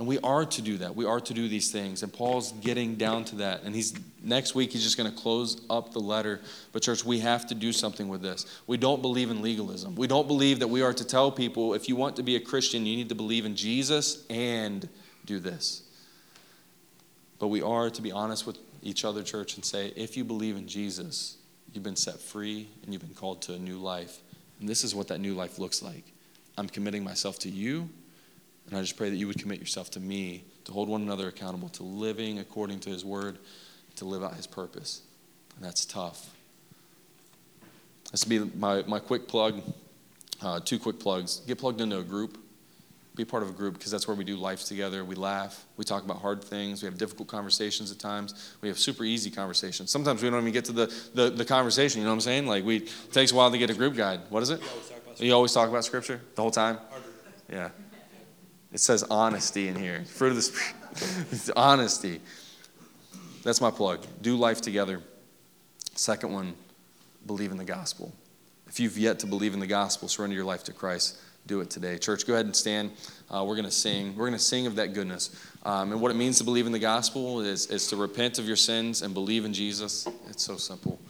And 0.00 0.08
we 0.08 0.18
are 0.20 0.46
to 0.46 0.62
do 0.62 0.78
that. 0.78 0.96
We 0.96 1.04
are 1.04 1.20
to 1.20 1.34
do 1.34 1.46
these 1.46 1.70
things. 1.70 2.02
And 2.02 2.10
Paul's 2.10 2.52
getting 2.52 2.96
down 2.96 3.26
to 3.26 3.36
that. 3.36 3.64
And 3.64 3.74
he's 3.74 3.92
next 4.24 4.54
week 4.54 4.72
he's 4.72 4.82
just 4.82 4.96
going 4.96 5.12
to 5.12 5.16
close 5.16 5.60
up 5.68 5.92
the 5.92 5.98
letter. 5.98 6.40
But 6.72 6.80
church, 6.80 7.04
we 7.04 7.18
have 7.18 7.46
to 7.48 7.54
do 7.54 7.70
something 7.70 8.08
with 8.08 8.22
this. 8.22 8.46
We 8.66 8.78
don't 8.78 9.02
believe 9.02 9.30
in 9.30 9.42
legalism. 9.42 9.94
We 9.96 10.06
don't 10.06 10.26
believe 10.26 10.60
that 10.60 10.68
we 10.68 10.80
are 10.80 10.94
to 10.94 11.06
tell 11.06 11.30
people 11.30 11.74
if 11.74 11.86
you 11.86 11.96
want 11.96 12.16
to 12.16 12.22
be 12.22 12.36
a 12.36 12.40
Christian, 12.40 12.86
you 12.86 12.96
need 12.96 13.10
to 13.10 13.14
believe 13.14 13.44
in 13.44 13.54
Jesus 13.54 14.24
and 14.30 14.88
do 15.26 15.38
this. 15.38 15.82
But 17.38 17.48
we 17.48 17.60
are 17.60 17.90
to 17.90 18.00
be 18.00 18.10
honest 18.10 18.46
with 18.46 18.56
each 18.82 19.04
other, 19.04 19.22
church, 19.22 19.56
and 19.56 19.64
say, 19.66 19.92
if 19.96 20.16
you 20.16 20.24
believe 20.24 20.56
in 20.56 20.66
Jesus, 20.66 21.36
you've 21.74 21.84
been 21.84 21.94
set 21.94 22.20
free 22.20 22.70
and 22.82 22.94
you've 22.94 23.02
been 23.02 23.12
called 23.12 23.42
to 23.42 23.52
a 23.52 23.58
new 23.58 23.76
life. 23.76 24.20
And 24.60 24.66
this 24.66 24.82
is 24.82 24.94
what 24.94 25.08
that 25.08 25.20
new 25.20 25.34
life 25.34 25.58
looks 25.58 25.82
like. 25.82 26.04
I'm 26.56 26.70
committing 26.70 27.04
myself 27.04 27.38
to 27.40 27.50
you, 27.50 27.90
and 28.70 28.78
I 28.78 28.82
just 28.82 28.96
pray 28.96 29.10
that 29.10 29.16
you 29.16 29.26
would 29.26 29.38
commit 29.38 29.58
yourself 29.58 29.90
to 29.92 30.00
me 30.00 30.44
to 30.64 30.72
hold 30.72 30.88
one 30.88 31.02
another 31.02 31.28
accountable 31.28 31.68
to 31.70 31.82
living 31.82 32.38
according 32.38 32.78
to 32.80 32.90
his 32.90 33.04
word, 33.04 33.38
to 33.96 34.04
live 34.04 34.22
out 34.22 34.34
his 34.34 34.46
purpose. 34.46 35.02
And 35.56 35.64
that's 35.64 35.84
tough. 35.84 36.30
This 38.12 38.24
will 38.24 38.46
be 38.46 38.56
my, 38.56 38.82
my 38.86 38.98
quick 38.98 39.26
plug. 39.28 39.60
Uh, 40.40 40.60
two 40.60 40.78
quick 40.78 40.98
plugs. 40.98 41.40
Get 41.46 41.58
plugged 41.58 41.80
into 41.80 41.98
a 41.98 42.02
group. 42.02 42.38
Be 43.16 43.24
part 43.24 43.42
of 43.42 43.50
a 43.50 43.52
group 43.52 43.74
because 43.74 43.90
that's 43.90 44.06
where 44.06 44.16
we 44.16 44.24
do 44.24 44.36
life 44.36 44.64
together. 44.64 45.04
We 45.04 45.16
laugh. 45.16 45.66
We 45.76 45.84
talk 45.84 46.04
about 46.04 46.18
hard 46.18 46.42
things. 46.42 46.80
We 46.80 46.86
have 46.86 46.96
difficult 46.96 47.28
conversations 47.28 47.90
at 47.90 47.98
times. 47.98 48.54
We 48.62 48.68
have 48.68 48.78
super 48.78 49.04
easy 49.04 49.30
conversations. 49.30 49.90
Sometimes 49.90 50.22
we 50.22 50.30
don't 50.30 50.40
even 50.40 50.52
get 50.52 50.64
to 50.66 50.72
the, 50.72 50.94
the, 51.14 51.28
the 51.28 51.44
conversation. 51.44 52.00
You 52.00 52.04
know 52.04 52.12
what 52.12 52.14
I'm 52.14 52.20
saying? 52.20 52.46
Like 52.46 52.64
we 52.64 52.76
it 52.76 53.12
takes 53.12 53.32
a 53.32 53.34
while 53.34 53.50
to 53.50 53.58
get 53.58 53.68
a 53.68 53.74
group 53.74 53.96
guide. 53.96 54.20
What 54.30 54.42
is 54.44 54.50
it? 54.50 54.62
You 55.18 55.34
always 55.34 55.52
talk 55.52 55.68
about 55.68 55.84
scripture 55.84 56.20
the 56.36 56.40
whole 56.40 56.52
time. 56.52 56.78
Yeah. 57.52 57.70
It 58.72 58.80
says 58.80 59.02
honesty 59.04 59.68
in 59.68 59.76
here. 59.76 60.04
Fruit 60.06 60.30
of 60.30 60.36
the 60.36 60.42
spirit. 60.42 61.50
honesty. 61.56 62.20
That's 63.42 63.60
my 63.60 63.70
plug. 63.70 64.04
Do 64.20 64.36
life 64.36 64.60
together. 64.60 65.00
Second 65.94 66.32
one, 66.32 66.54
believe 67.26 67.50
in 67.50 67.56
the 67.56 67.64
gospel. 67.64 68.12
If 68.68 68.78
you've 68.78 68.98
yet 68.98 69.18
to 69.20 69.26
believe 69.26 69.54
in 69.54 69.60
the 69.60 69.66
gospel, 69.66 70.08
surrender 70.08 70.36
your 70.36 70.44
life 70.44 70.62
to 70.64 70.72
Christ, 70.72 71.18
do 71.46 71.60
it 71.60 71.70
today. 71.70 71.98
Church, 71.98 72.26
go 72.26 72.34
ahead 72.34 72.46
and 72.46 72.54
stand. 72.54 72.92
Uh, 73.30 73.44
we're 73.44 73.56
going 73.56 73.64
to 73.64 73.70
sing. 73.70 74.14
We're 74.14 74.26
going 74.26 74.38
to 74.38 74.44
sing 74.44 74.66
of 74.66 74.76
that 74.76 74.94
goodness. 74.94 75.34
Um, 75.64 75.92
and 75.92 76.00
what 76.00 76.10
it 76.10 76.14
means 76.14 76.38
to 76.38 76.44
believe 76.44 76.66
in 76.66 76.72
the 76.72 76.78
gospel 76.78 77.40
is, 77.40 77.66
is 77.66 77.88
to 77.88 77.96
repent 77.96 78.38
of 78.38 78.46
your 78.46 78.56
sins 78.56 79.02
and 79.02 79.12
believe 79.12 79.44
in 79.44 79.52
Jesus. 79.52 80.06
It's 80.28 80.44
so 80.44 80.56
simple. 80.56 81.00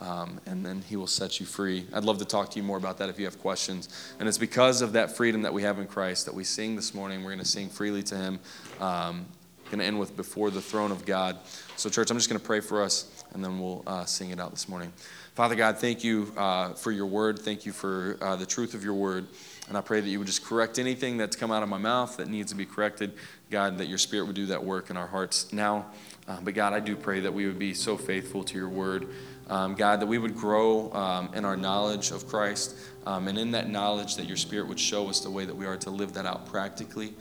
Um, 0.00 0.40
and 0.46 0.66
then 0.66 0.82
he 0.82 0.96
will 0.96 1.06
set 1.06 1.40
you 1.40 1.46
free. 1.46 1.86
I'd 1.92 2.04
love 2.04 2.18
to 2.18 2.24
talk 2.24 2.50
to 2.50 2.56
you 2.58 2.62
more 2.62 2.76
about 2.76 2.98
that 2.98 3.08
if 3.08 3.18
you 3.18 3.24
have 3.26 3.38
questions. 3.38 3.88
And 4.18 4.28
it's 4.28 4.38
because 4.38 4.82
of 4.82 4.92
that 4.94 5.16
freedom 5.16 5.42
that 5.42 5.52
we 5.52 5.62
have 5.62 5.78
in 5.78 5.86
Christ 5.86 6.26
that 6.26 6.34
we 6.34 6.44
sing 6.44 6.76
this 6.76 6.94
morning. 6.94 7.20
We're 7.22 7.30
going 7.30 7.38
to 7.38 7.44
sing 7.44 7.68
freely 7.68 8.02
to 8.04 8.16
him. 8.16 8.40
Um, 8.80 9.26
going 9.70 9.78
to 9.78 9.84
end 9.86 9.98
with 9.98 10.16
before 10.16 10.50
the 10.50 10.60
throne 10.60 10.92
of 10.92 11.04
God. 11.04 11.38
So, 11.76 11.88
church, 11.88 12.10
I'm 12.10 12.16
just 12.16 12.28
going 12.28 12.40
to 12.40 12.46
pray 12.46 12.60
for 12.60 12.82
us, 12.82 13.24
and 13.32 13.44
then 13.44 13.58
we'll 13.58 13.82
uh, 13.86 14.04
sing 14.04 14.30
it 14.30 14.38
out 14.38 14.50
this 14.50 14.68
morning. 14.68 14.92
Father 15.34 15.56
God, 15.56 15.78
thank 15.78 16.04
you 16.04 16.32
uh, 16.36 16.74
for 16.74 16.92
your 16.92 17.06
word. 17.06 17.40
Thank 17.40 17.66
you 17.66 17.72
for 17.72 18.16
uh, 18.20 18.36
the 18.36 18.46
truth 18.46 18.74
of 18.74 18.84
your 18.84 18.94
word. 18.94 19.26
And 19.68 19.76
I 19.76 19.80
pray 19.80 20.00
that 20.00 20.08
you 20.08 20.18
would 20.18 20.26
just 20.26 20.44
correct 20.44 20.78
anything 20.78 21.16
that's 21.16 21.34
come 21.34 21.50
out 21.50 21.62
of 21.62 21.68
my 21.68 21.78
mouth 21.78 22.18
that 22.18 22.28
needs 22.28 22.52
to 22.52 22.56
be 22.56 22.66
corrected. 22.66 23.14
God, 23.50 23.78
that 23.78 23.86
your 23.86 23.98
spirit 23.98 24.26
would 24.26 24.36
do 24.36 24.46
that 24.46 24.62
work 24.62 24.90
in 24.90 24.96
our 24.96 25.06
hearts 25.06 25.52
now. 25.52 25.86
Uh, 26.28 26.38
but 26.42 26.54
God, 26.54 26.72
I 26.72 26.80
do 26.80 26.94
pray 26.94 27.20
that 27.20 27.32
we 27.32 27.46
would 27.46 27.58
be 27.58 27.74
so 27.74 27.96
faithful 27.96 28.44
to 28.44 28.56
your 28.56 28.68
word. 28.68 29.08
Um, 29.48 29.74
God, 29.74 30.00
that 30.00 30.06
we 30.06 30.18
would 30.18 30.36
grow 30.36 30.92
um, 30.92 31.30
in 31.34 31.44
our 31.44 31.56
knowledge 31.56 32.10
of 32.10 32.26
Christ. 32.26 32.76
Um, 33.06 33.28
and 33.28 33.36
in 33.36 33.50
that 33.50 33.68
knowledge, 33.68 34.16
that 34.16 34.26
your 34.26 34.38
spirit 34.38 34.66
would 34.68 34.80
show 34.80 35.08
us 35.08 35.20
the 35.20 35.30
way 35.30 35.44
that 35.44 35.54
we 35.54 35.66
are 35.66 35.76
to 35.76 35.90
live 35.90 36.14
that 36.14 36.24
out 36.24 36.46
practically. 36.46 37.14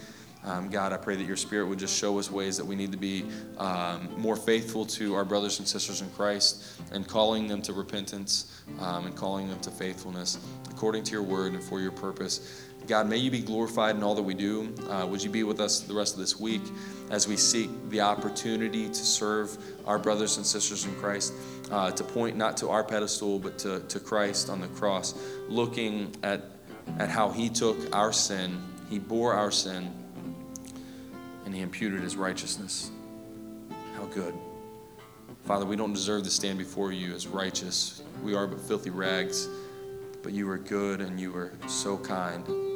Um, 0.45 0.69
God, 0.69 0.91
I 0.91 0.97
pray 0.97 1.15
that 1.15 1.23
your 1.25 1.37
Spirit 1.37 1.67
would 1.67 1.79
just 1.79 1.97
show 1.97 2.19
us 2.19 2.29
ways 2.29 2.57
that 2.57 2.65
we 2.65 2.75
need 2.75 2.91
to 2.91 2.97
be 2.97 3.25
um, 3.57 4.09
more 4.17 4.35
faithful 4.35 4.85
to 4.87 5.15
our 5.15 5.23
brothers 5.23 5.59
and 5.59 5.67
sisters 5.67 6.01
in 6.01 6.09
Christ 6.11 6.81
and 6.91 7.07
calling 7.07 7.47
them 7.47 7.61
to 7.61 7.71
repentance 7.71 8.61
um, 8.79 9.05
and 9.05 9.15
calling 9.15 9.47
them 9.47 9.59
to 9.61 9.71
faithfulness 9.71 10.37
according 10.69 11.05
to 11.05 11.11
your 11.13 11.23
word 11.23 11.53
and 11.53 11.63
for 11.63 11.79
your 11.79 11.91
purpose. 11.91 12.65
God, 12.85 13.07
may 13.07 13.17
you 13.17 13.31
be 13.31 13.41
glorified 13.41 13.95
in 13.95 14.03
all 14.03 14.13
that 14.15 14.23
we 14.23 14.33
do. 14.33 14.73
Uh, 14.89 15.07
would 15.07 15.23
you 15.23 15.29
be 15.29 15.43
with 15.43 15.61
us 15.61 15.79
the 15.79 15.93
rest 15.93 16.15
of 16.15 16.19
this 16.19 16.37
week 16.37 16.61
as 17.09 17.27
we 17.27 17.37
seek 17.37 17.69
the 17.89 18.01
opportunity 18.01 18.87
to 18.87 18.93
serve 18.93 19.57
our 19.85 19.97
brothers 19.97 20.35
and 20.37 20.45
sisters 20.45 20.85
in 20.85 20.93
Christ, 20.95 21.33
uh, 21.71 21.91
to 21.91 22.03
point 22.03 22.35
not 22.35 22.57
to 22.57 22.69
our 22.69 22.83
pedestal, 22.83 23.39
but 23.39 23.57
to, 23.59 23.79
to 23.81 23.99
Christ 23.99 24.49
on 24.49 24.59
the 24.59 24.67
cross, 24.67 25.15
looking 25.47 26.13
at, 26.23 26.41
at 26.99 27.09
how 27.09 27.29
he 27.29 27.49
took 27.49 27.77
our 27.95 28.11
sin, 28.11 28.61
he 28.89 28.99
bore 28.99 29.33
our 29.33 29.51
sin 29.51 29.93
and 31.45 31.55
he 31.55 31.61
imputed 31.61 32.01
his 32.01 32.17
righteousness. 32.17 32.91
How 33.95 34.05
good. 34.05 34.33
Father, 35.45 35.65
we 35.65 35.75
don't 35.75 35.93
deserve 35.93 36.23
to 36.23 36.29
stand 36.29 36.57
before 36.57 36.91
you 36.91 37.13
as 37.13 37.27
righteous. 37.27 38.01
We 38.21 38.33
are 38.33 38.47
but 38.47 38.59
filthy 38.59 38.89
rags, 38.89 39.47
but 40.21 40.33
you 40.33 40.49
are 40.49 40.57
good 40.57 41.01
and 41.01 41.19
you 41.19 41.35
are 41.35 41.53
so 41.67 41.97
kind. 41.97 42.72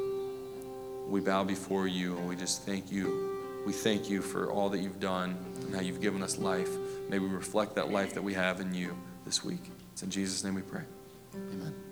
We 1.08 1.20
bow 1.20 1.42
before 1.42 1.88
you 1.88 2.16
and 2.16 2.28
we 2.28 2.36
just 2.36 2.62
thank 2.62 2.92
you. 2.92 3.62
We 3.66 3.72
thank 3.72 4.08
you 4.08 4.22
for 4.22 4.52
all 4.52 4.68
that 4.70 4.78
you've 4.78 5.00
done 5.00 5.36
and 5.62 5.74
how 5.74 5.80
you've 5.80 6.00
given 6.00 6.22
us 6.22 6.38
life. 6.38 6.70
May 7.08 7.18
we 7.18 7.28
reflect 7.28 7.74
that 7.76 7.90
life 7.90 8.14
that 8.14 8.22
we 8.22 8.34
have 8.34 8.60
in 8.60 8.74
you 8.74 8.96
this 9.24 9.44
week. 9.44 9.70
It's 9.92 10.02
in 10.02 10.10
Jesus' 10.10 10.44
name 10.44 10.54
we 10.54 10.62
pray. 10.62 10.82
Amen. 11.34 11.87